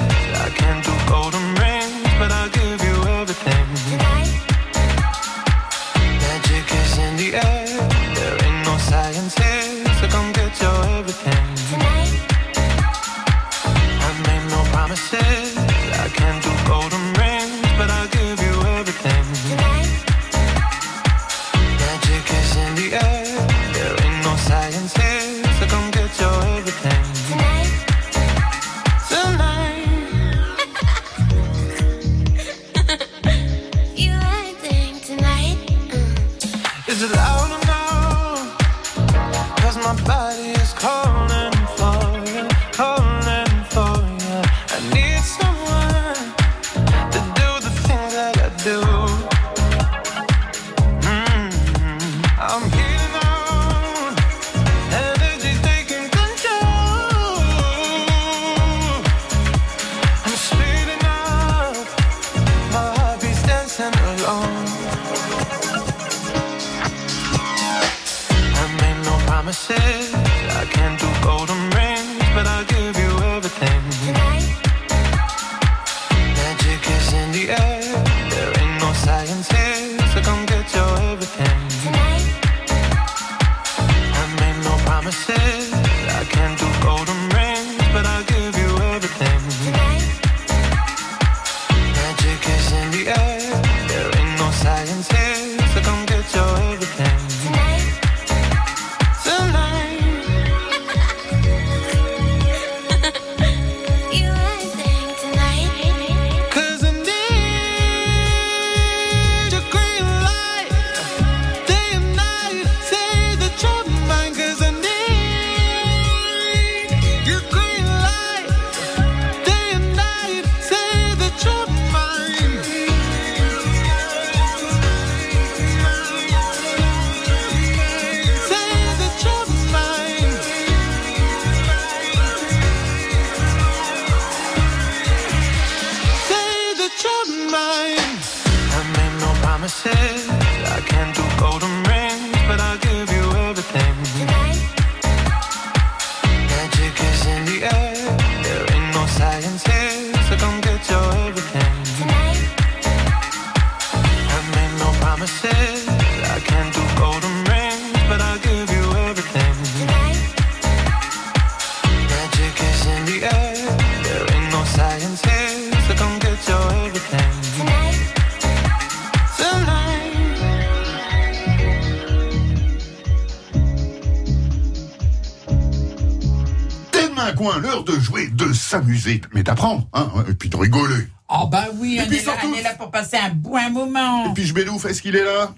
Main 177.18 177.32
coin, 177.32 177.58
l'heure 177.58 177.82
de 177.82 177.98
jouer, 177.98 178.28
de 178.28 178.52
s'amuser, 178.52 179.20
mais 179.34 179.42
d'apprendre, 179.42 179.88
hein, 179.92 180.08
et 180.30 180.34
puis 180.34 180.48
de 180.48 180.56
rigoler. 180.56 181.08
Oh 181.28 181.48
bah 181.50 181.64
oui, 181.74 181.96
Et 181.98 182.02
on 182.02 182.06
puis 182.06 182.18
est, 182.18 182.24
là, 182.24 182.36
on 182.44 182.54
est 182.54 182.62
là 182.62 182.74
pour 182.74 182.92
passer 182.92 183.16
un 183.16 183.30
bon 183.30 183.58
moment. 183.70 184.30
Et 184.30 184.34
puis 184.34 184.46
je 184.46 184.54
Bédouf, 184.54 184.84
est-ce 184.84 185.02
qu'il 185.02 185.16
est 185.16 185.24
là? 185.24 185.52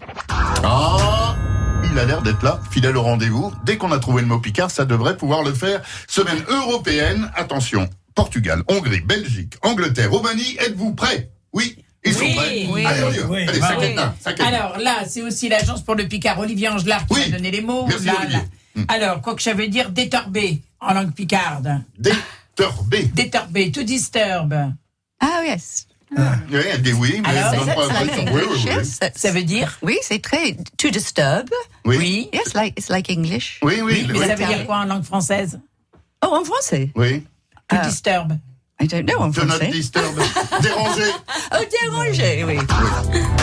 Ah 0.65 1.37
il 1.93 1.99
a 1.99 2.07
l'air 2.07 2.23
d'être 2.23 2.43
là, 2.43 2.61
fidèle 2.71 2.97
au 2.97 3.03
rendez-vous. 3.03 3.53
Dès 3.65 3.77
qu'on 3.77 3.93
a 3.93 3.99
trouvé 3.99 4.23
le 4.23 4.29
mot 4.29 4.39
Picard, 4.39 4.71
ça 4.71 4.87
devrait 4.87 5.19
pouvoir 5.19 5.43
le 5.43 5.53
faire. 5.53 5.83
Semaine 6.09 6.43
européenne, 6.49 7.31
attention, 7.37 7.89
Portugal, 8.15 8.63
Hongrie, 8.69 9.01
Belgique, 9.01 9.55
Angleterre, 9.63 10.11
Roumanie, 10.11 10.57
êtes-vous 10.61 10.95
prêts? 10.95 11.31
Oui, 11.53 11.77
ils 12.07 12.15
sont 12.15 12.21
Oui, 12.21 12.35
prêts 12.37 12.67
oui. 12.71 12.87
Allez. 12.87 13.21
Oui. 13.29 13.47
Allez, 13.47 13.61
ça 13.61 14.33
quête. 14.33 14.47
Alors 14.47 14.79
là, 14.79 15.05
c'est 15.07 15.21
aussi 15.23 15.51
l'agence 15.51 15.83
pour 15.83 15.95
le 15.95 16.09
Picard, 16.09 16.39
Olivier 16.39 16.69
Angelard, 16.69 17.07
qui 17.07 17.21
m'a 17.21 17.37
donné 17.37 17.51
les 17.51 17.61
mots. 17.61 17.85
Merci, 17.87 18.07
Là, 18.07 18.15
là. 18.31 18.39
Alors, 18.89 19.21
quoi 19.21 19.35
que 19.35 19.43
ça 19.43 19.53
veut 19.53 19.69
dire 19.69 19.91
détorbé 19.91 20.63
en 20.81 20.95
langue 20.95 21.13
picarde. 21.13 21.83
Détorbé. 21.99 23.05
Détorbé, 23.15 23.71
to 23.73 23.83
disturb. 23.83 24.55
Ah, 25.21 25.43
yes. 25.45 25.87
Oui, 26.17 26.59
elle 26.73 26.83
dit 26.83 26.93
oui, 26.93 27.21
mais 27.23 27.29
Alors, 27.29 27.65
that's 27.65 27.75
pas 27.77 27.87
like 28.03 28.31
oui, 28.35 28.41
oui, 28.51 28.71
oui. 28.81 29.11
Ça 29.15 29.31
veut 29.31 29.45
dire 29.45 29.79
Oui, 29.81 29.97
c'est 30.03 30.21
très. 30.21 30.57
To 30.79 30.91
disturb. 30.91 31.49
Oui. 31.85 32.29
Yes, 32.33 32.53
like, 32.55 32.77
it's 32.77 32.89
like 32.89 33.09
English. 33.09 33.61
Oui, 33.63 33.81
oui. 33.81 34.07
Mais 34.11 34.27
ça 34.27 34.35
veut 34.35 34.45
dire 34.47 34.67
quoi 34.67 34.79
en 34.79 34.85
langue 34.87 35.05
française 35.05 35.61
Oh, 36.25 36.35
en 36.35 36.45
français. 36.45 36.91
Oui. 36.97 37.25
To 37.69 37.77
disturb. 37.85 38.33
I 38.83 38.87
don't 38.89 39.05
know 39.05 39.19
en 39.21 39.29
Do 39.29 39.45
not 39.45 39.59
disturb. 39.71 40.17
Déranger. 40.63 41.13
Oh, 41.53 41.65
déranger, 41.71 42.45
oui. 42.45 42.57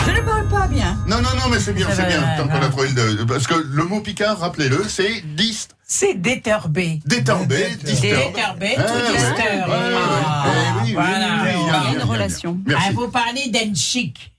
Je 0.06 0.10
ne 0.10 0.20
parle 0.22 0.48
pas 0.48 0.66
bien. 0.66 0.98
Non, 1.06 1.18
non, 1.22 1.30
non, 1.36 1.48
mais 1.50 1.60
c'est 1.60 1.72
bien, 1.72 1.88
Ça 1.88 1.94
c'est 1.96 2.06
bien. 2.06 2.20
va, 2.20 2.36
Tant 2.36 2.48
qu'on 2.48 2.58
va. 2.58 2.66
a 2.66 2.68
trouvé 2.68 2.88
le. 2.90 3.24
Parce 3.24 3.46
que 3.46 3.54
le 3.54 3.84
mot 3.84 4.00
Picard, 4.00 4.38
rappelez-le, 4.40 4.84
c'est 4.88 5.22
dist. 5.36 5.57
C'est 5.90 6.14
détorbé. 6.20 7.00
Détorbé, 7.06 7.70
disturb. 7.82 8.34
Détorbé, 8.34 8.74
Ah, 8.76 8.82
to 8.82 8.92
ouais. 8.92 9.10
disturb. 9.10 9.38
Ouais, 9.40 9.74
ouais, 9.74 9.94
ouais. 9.94 9.94
Ah, 9.96 10.44
Eh 10.46 10.50
oui, 10.50 10.82
oui, 10.84 10.92
voilà. 10.92 11.18
il 11.50 11.66
y 11.66 11.70
a- 11.70 12.02
a- 12.02 12.04
relation. 12.04 12.58
Ah, 12.76 12.90
vous 12.92 13.08
parlez 13.08 13.48
d'un 13.48 13.72
chic. 13.74 14.30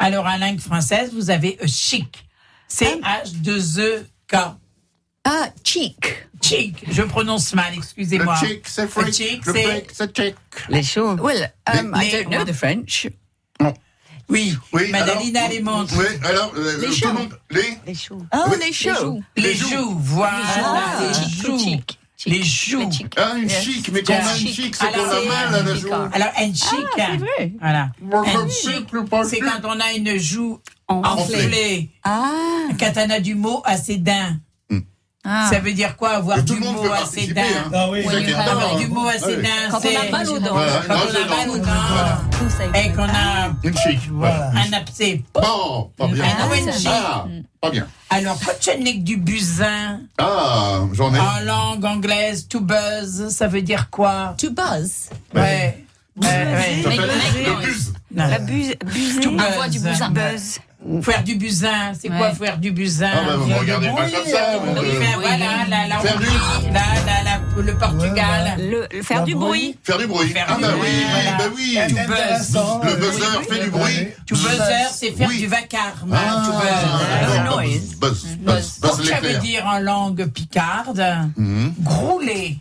Alors, 0.00 0.26
en 0.26 0.36
langue 0.38 0.58
française, 0.58 1.12
vous 1.14 1.30
avez 1.30 1.56
a 1.62 1.66
chic. 1.68 2.26
C-H-2-E-K. 2.66 4.34
Ah, 5.24 5.48
cheek. 5.62 6.26
Chic. 6.42 6.84
Je 6.90 7.02
prononce 7.02 7.54
mal, 7.54 7.72
excusez-moi. 7.76 8.36
Le 8.42 8.48
chic, 8.48 8.62
c'est 8.66 8.82
Le 8.82 8.88
freak. 8.88 9.14
chic, 9.14 9.46
Le 9.46 9.52
c'est- 9.52 9.62
freak, 9.62 9.90
c'est 9.92 10.16
chic. 10.16 10.34
Les 10.68 10.82
choses. 10.82 11.20
Well, 11.20 11.52
um, 11.72 11.96
Les- 12.00 12.08
I 12.08 12.10
don't 12.24 12.28
know 12.34 12.44
the 12.44 12.52
French. 12.52 13.06
Oui, 14.32 14.56
Oui, 14.72 14.90
Madalina 14.90 15.40
alors- 15.40 15.50
les 15.52 15.60
montre. 15.60 15.94
Oui, 15.98 16.04
alors, 16.24 16.52
euh, 16.56 16.78
Les 16.80 16.86
tout 16.86 16.92
choux. 16.94 17.06
le 17.08 17.12
monde. 17.14 17.38
Les 17.50 17.78
Les 17.86 17.94
choux. 17.94 18.26
Oh, 18.32 18.38
Oui. 18.48 18.56
les 18.64 18.72
choux. 18.72 19.22
Les 19.36 19.54
joues, 19.54 19.96
voilà. 20.00 20.38
Ah, 20.64 21.00
les 21.00 21.42
joues. 21.42 21.58
chic. 21.58 21.98
Les 22.24 22.42
joues. 22.42 22.88
Ah, 23.16 23.32
une 23.36 23.50
chic, 23.50 23.90
mais 23.92 24.02
quand 24.04 24.14
on 24.14 24.26
a 24.26 24.36
une 24.38 24.46
chic, 24.48 24.74
c'est 24.76 24.86
qu'on 24.92 24.94
Alors, 25.02 25.12
a 25.12 25.24
mal 25.50 25.54
à 25.56 25.62
la 25.62 25.74
joue. 25.74 25.88
Alors, 25.92 26.28
un 26.38 26.54
chic, 26.54 26.86
Ah, 26.98 27.16
vrai. 27.18 27.52
voilà. 27.60 27.88
Le 28.00 28.48
chic, 28.50 28.86
c'est 29.24 29.36
chic. 29.36 29.44
quand 29.44 29.68
on 29.68 29.80
a 29.80 29.92
une 29.96 30.16
joue 30.18 30.60
Enflée. 30.88 31.34
enflée. 31.36 31.90
Ah. 32.04 32.30
Quand 32.78 32.92
on 32.96 33.10
a 33.10 33.18
du 33.20 33.34
mot 33.34 33.60
à 33.64 33.76
ses 33.76 33.96
dents. 33.96 34.36
Ah. 35.24 35.48
Ça 35.52 35.60
veut 35.60 35.72
dire 35.72 35.96
quoi, 35.96 36.10
avoir 36.16 36.42
du 36.42 36.54
mot 36.54 36.82
à 36.92 37.06
ses 37.06 37.28
dents 37.32 37.42
hein. 37.42 37.70
Ah 37.72 37.86
est 37.96 38.02
Non, 38.32 38.36
marrant, 38.58 38.76
du 38.76 38.84
hein. 38.84 38.88
mot 38.90 39.06
à 39.06 39.18
ses 39.18 39.36
Ah 39.38 39.70
dents, 39.70 39.70
Quand 39.70 39.80
on 39.88 40.00
a 40.08 40.10
mal 40.10 40.28
aux 40.28 40.38
dents. 40.40 40.52
Voilà, 40.52 40.72
Quand 40.88 40.94
on 40.94 41.14
a 41.14 41.36
mal 41.36 41.46
dents. 41.46 41.54
aux 41.54 41.58
dents. 41.58 42.74
Et 42.74 42.92
qu'on 42.92 43.02
a 43.04 43.52
Une 43.62 43.76
chic. 43.78 44.00
Voilà. 44.10 44.50
un 44.50 44.72
abcès. 44.72 45.22
Bon, 45.32 45.90
pas 45.96 46.08
bien. 46.08 46.24
Un 46.24 46.50
ONG. 46.50 46.86
Ah, 46.88 47.26
pas 47.60 47.70
bien. 47.70 47.86
Alors, 48.10 48.36
quand 48.44 48.52
tu 48.60 48.82
n'es 48.82 48.94
que 48.98 49.02
du 49.04 49.16
buzzin, 49.16 50.00
Ah, 50.18 50.80
j'en 50.92 51.14
ai. 51.14 51.20
en 51.20 51.40
langue 51.44 51.84
anglaise, 51.84 52.48
to 52.48 52.58
buzz, 52.60 53.28
ça 53.28 53.46
veut 53.46 53.62
dire 53.62 53.90
quoi? 53.90 54.34
To 54.38 54.50
buzz. 54.50 55.08
Ouais. 55.34 55.84
Ouais, 56.20 56.26
ouais. 56.26 56.82
Le 56.84 57.60
buzz. 57.64 57.92
La 58.14 58.38
buzz. 58.40 58.74
buzz. 59.80 60.00
Buzz. 60.10 60.58
Faire 61.02 61.22
du 61.22 61.36
buzzin, 61.36 61.92
c'est 62.00 62.08
quoi 62.08 62.34
faire 62.34 62.58
du 62.58 62.72
buzzin 62.72 63.10
Ah, 63.14 63.20
bah, 63.26 63.36
vous 63.36 63.46
me 63.46 63.54
regardez 63.54 63.86
pas 63.88 64.02
comme 64.02 64.26
ça. 64.26 64.58
Oui, 64.64 64.88
voilà, 65.20 65.38
la, 65.68 65.86
la 65.86 65.98
Faire 66.00 66.18
du- 66.18 66.26
la, 66.72 67.62
le 67.62 67.74
Portugal. 67.78 68.56
Le, 68.58 68.88
le- 68.92 69.02
faire 69.02 69.22
du 69.24 69.34
bruit. 69.36 69.76
Faire 69.84 69.98
du 69.98 70.06
bruit. 70.08 70.28
Faire 70.30 70.46
Ah, 70.48 70.56
du 70.56 70.62
bah 70.62 70.68
bruit, 70.72 70.88
oui, 70.90 71.04
voilà. 71.10 71.36
bah 71.38 71.44
oui. 71.54 71.78
Buzz. 71.88 71.98
Intéressant. 71.98 72.80
Le 72.84 72.94
buzzer 72.96 73.42
fait 73.48 73.62
du 73.64 73.70
bruit. 73.70 74.08
To 74.26 74.34
buzzer, 74.34 74.88
c'est 74.92 75.10
faire 75.12 75.28
Oui. 75.28 75.38
du 75.38 75.46
vacarme. 75.46 76.12
Ah, 76.12 76.42
buzz. 76.46 77.30
d'accord. 77.36 77.56
noise. 77.62 77.94
Buzz, 78.00 78.24
buzz, 78.24 78.34
Buzz. 78.40 78.78
buzz 78.80 79.08
Ça 79.08 79.16
veut 79.20 79.28
l'éclair. 79.28 79.40
dire 79.40 79.66
en 79.66 79.78
langue 79.78 80.26
picarde, 80.26 81.04
Mhm. 81.36 81.74
grouler. 81.80 82.58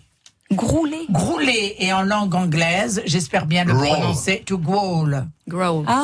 Grouler. 0.52 1.06
Grouler 1.10 1.76
et 1.80 1.94
en 1.94 2.02
langue 2.04 2.36
anglaise, 2.36 3.02
j'espère 3.06 3.46
bien 3.46 3.64
le 3.64 3.74
Growl. 3.74 3.88
prononcer, 3.88 4.44
to 4.46 4.58
growl. 4.58 5.26
Growl. 5.48 5.86
Ah. 5.88 6.04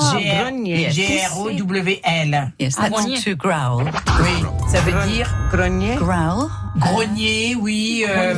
G-R-O-W-L. 0.89 2.51
Yes, 2.59 2.75
that's 2.75 2.89
Grogner. 2.89 3.21
to 3.21 3.35
growl. 3.35 3.83
Oui, 4.21 4.45
ça 4.69 4.79
veut 4.81 5.07
dire 5.11 5.33
Grogner. 5.51 5.95
Growl. 5.95 6.49
grogner, 6.77 7.55
oui, 7.55 8.05
euh, 8.07 8.33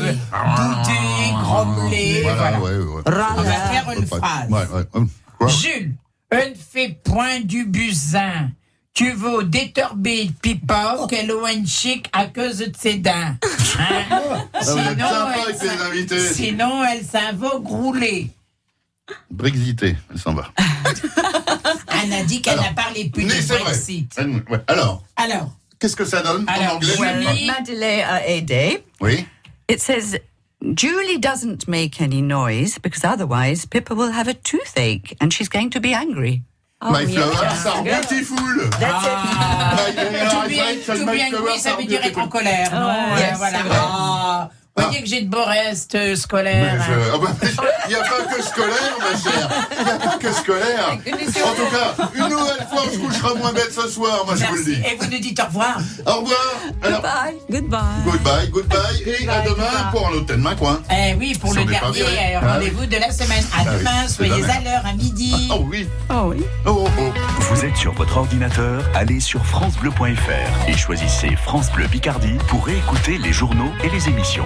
bouder, 0.55 1.33
grommeler, 1.43 2.21
voilà. 2.23 2.57
Voilà, 2.57 2.59
ouais, 2.59 2.77
ouais. 2.77 3.01
On 3.05 3.41
va 3.41 3.51
faire 3.51 3.91
une 3.97 4.05
phrase. 4.05 4.49
Ouais, 4.49 4.65
ouais. 4.73 4.83
Hum, 4.93 5.09
Jules, 5.47 5.95
on 6.31 6.35
ne 6.37 6.53
fait 6.55 6.99
point 7.03 7.39
du 7.41 7.65
buzzin. 7.65 8.49
Tu 8.93 9.11
veux 9.13 9.43
détorber 9.45 10.29
pipa 10.41 11.07
qu'elle 11.09 11.31
un 11.45 11.65
chic 11.65 12.09
à 12.11 12.25
cause 12.25 12.57
de 12.57 12.71
ses 12.77 12.95
dents. 12.95 13.11
Hein? 13.11 13.37
Ah, 14.53 14.61
sympa 14.63 15.35
elle 15.49 16.19
sinon, 16.33 16.83
elle 16.83 17.05
s'en 17.05 17.33
va 17.33 17.59
grouler. 17.59 18.29
Brexité, 19.31 19.95
elle 20.11 20.19
s'en 20.19 20.33
va. 20.33 20.51
Elle 22.03 22.13
a 22.13 22.23
dit 22.23 22.41
qu'elle 22.41 22.59
n'a 22.59 22.73
parlé 22.73 23.09
plus 23.09 23.23
de. 23.23 23.29
Brexit. 23.63 24.13
Elle- 24.17 24.43
ouais. 24.49 24.59
Alors, 24.67 25.03
Alors, 25.15 25.51
qu'est-ce 25.79 25.95
que 25.95 26.05
ça 26.05 26.21
donne 26.21 26.45
en 26.49 26.75
anglais? 26.75 26.93
Julie- 26.95 27.25
je 27.27 27.37
sais 27.39 27.45
Madeleine 27.45 28.05
a 28.09 28.27
aidé. 28.27 28.83
pas. 28.99 29.05
Oui. 29.07 29.25
It 29.69 29.79
says, 29.81 30.19
Julie 30.61 31.19
doesn't 31.19 31.67
make 31.67 32.01
any 32.01 32.21
noise 32.21 32.77
because 32.81 33.03
otherwise 33.03 33.65
Pippa 33.65 33.93
will 33.95 34.11
have 34.11 34.27
a 34.27 34.33
toothache 34.33 35.15
and 35.21 35.31
she's 35.31 35.49
going 35.49 35.69
to 35.71 35.79
be 35.79 35.93
angry. 35.93 36.41
My 36.81 37.05
flowers 37.05 37.65
are 37.65 37.83
beautiful. 37.83 38.37
ah, 38.81 39.75
My 39.75 39.91
to 39.91 40.47
be, 40.47 40.59
are 40.59 40.85
to 40.85 41.05
be 41.11 41.21
angry, 41.21 41.37
flowers 41.37 41.59
ça 41.59 41.75
veut 41.75 41.83
dire 41.83 41.99
être 42.05 42.17
en 42.17 42.27
beautiful. 42.27 42.29
colère, 42.29 42.71
non? 42.71 42.87
Ouais, 42.87 43.19
yes, 43.19 43.37
voilà. 43.37 44.49
Ah, 44.79 44.83
vous 44.83 44.87
voyez 44.87 45.01
que 45.03 45.09
j'ai 45.09 45.21
de 45.21 45.29
beaux 45.29 45.43
restes 45.45 45.95
euh, 45.95 46.15
scolaires. 46.15 46.77
hein. 46.79 46.85
je- 46.87 47.11
ah 47.13 47.17
bah, 47.17 47.47
Il 47.87 47.89
n'y 47.89 47.95
a 47.95 47.99
pas 48.01 48.35
que 48.35 48.41
scolaire, 48.41 48.93
ma 48.99 49.31
chère. 49.31 49.49
Il 49.79 49.83
n'y 49.85 49.91
a 49.91 49.95
pas 49.95 50.17
que 50.17 50.31
scolaire. 50.31 50.89
En 50.91 50.95
tout 50.97 51.75
cas, 51.75 52.07
une 52.15 52.29
nouvelle 52.29 52.67
fois, 52.69 52.81
on 52.87 52.91
se 52.93 52.97
couchera 52.99 53.33
moins 53.35 53.51
bête 53.53 53.71
ce 53.73 53.87
soir, 53.89 54.23
moi 54.25 54.35
je 54.35 54.45
vous 54.45 54.55
le 54.55 54.63
dis. 54.63 54.73
Et 54.73 54.95
vous 54.99 55.05
nous 55.09 55.19
dites 55.19 55.39
au 55.39 55.45
revoir. 55.45 55.77
Au 56.05 56.13
revoir. 56.21 56.55
Alors, 56.83 57.01
Bye. 57.01 57.35
Goodbye. 57.49 57.79
goodbye, 58.05 58.49
goodbye. 58.49 59.03
Et 59.05 59.27
à 59.27 59.41
demain 59.41 59.55
goodbye. 59.55 59.91
pour 59.91 60.07
un 60.07 60.11
autre 60.11 60.25
thème, 60.27 60.49
quoi. 60.57 60.79
Eh 60.91 61.13
oui, 61.15 61.35
pour 61.39 61.51
Si 61.53 61.59
le 61.59 61.65
dernier 61.65 62.01
euh, 62.03 62.39
Ah 62.41 62.53
rendez-vous 62.53 62.85
de 62.85 62.97
la 62.97 63.11
semaine. 63.11 63.43
À 63.53 63.61
Ah 63.61 63.77
demain, 63.77 64.07
soyez 64.07 64.43
à 64.43 64.61
l'heure, 64.61 64.85
à 64.85 64.93
midi. 64.93 65.49
Oh 65.51 65.65
oui. 65.69 65.87
Oh 66.09 66.13
oui. 66.27 66.43
Oh, 66.65 66.85
oh, 66.85 66.89
oh. 66.99 67.11
Vous 67.39 67.65
êtes 67.65 67.75
sur 67.75 67.93
votre 67.93 68.17
ordinateur, 68.17 68.83
allez 68.95 69.19
sur 69.19 69.45
francebleu.fr 69.45 70.67
et 70.69 70.77
choisissez 70.77 71.35
France 71.35 71.71
Bleu 71.71 71.87
Picardie 71.87 72.37
pour 72.47 72.65
réécouter 72.65 73.17
les 73.17 73.33
journaux 73.33 73.71
et 73.83 73.89
les 73.89 74.07
émissions. 74.09 74.45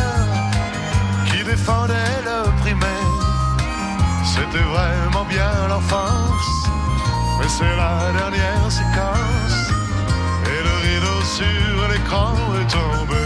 qui 1.26 1.42
défendait 1.42 2.22
le 2.24 2.48
primaire. 2.60 2.86
C'était 4.24 4.62
vraiment 4.62 5.24
bien 5.24 5.50
l'enfance, 5.68 6.68
mais 7.40 7.48
c'est 7.48 7.76
la 7.76 8.12
dernière 8.16 8.70
séquence. 8.70 9.72
Et 10.44 10.62
le 10.62 10.74
rideau 10.86 11.20
sur 11.24 11.88
l'écran 11.88 12.34
est 12.60 12.70
tombé. 12.70 13.25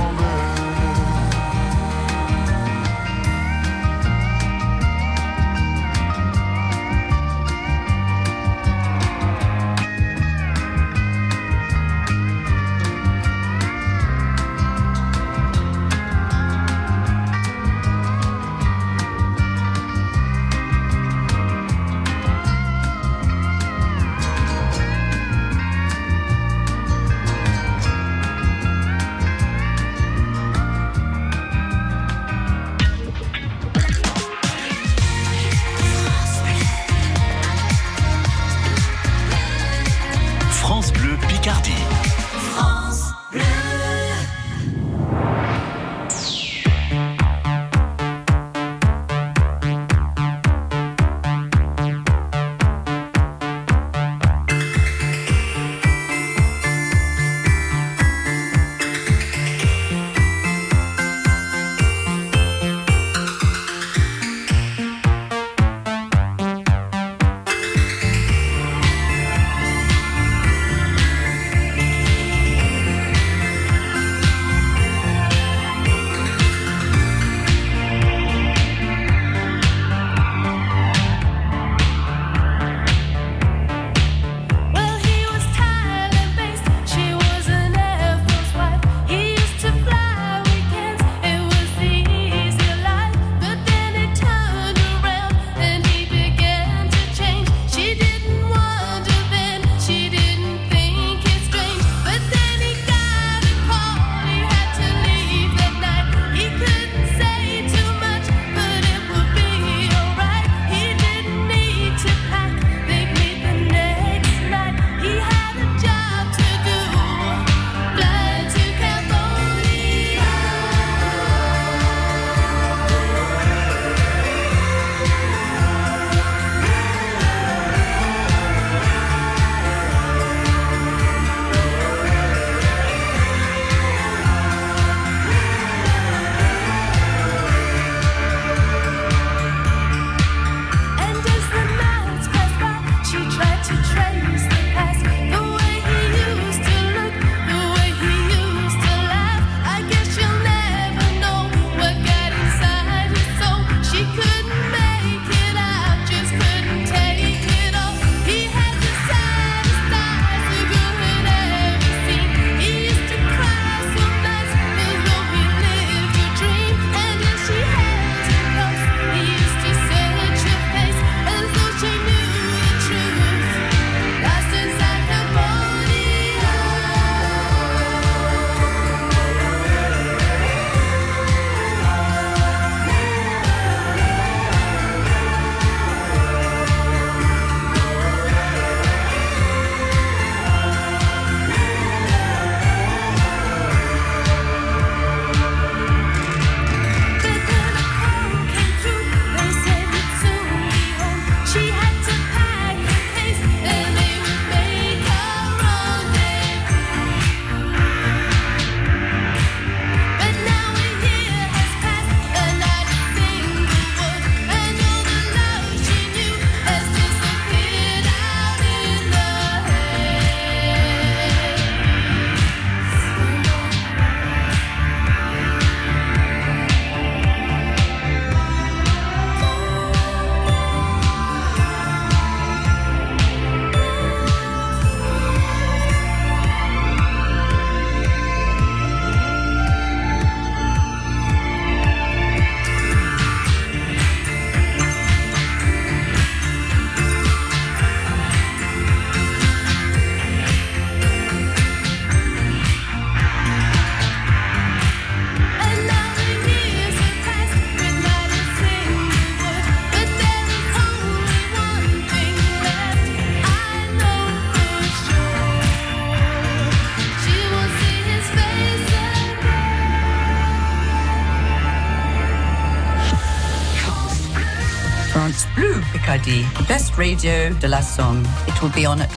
Radio 277.01 277.49
de 277.59 277.67
la 277.67 277.81
Somme. 277.81 278.21
It 278.47 278.61
will 278.61 278.69
be 278.69 278.85
on 278.85 279.01
at 279.01 279.09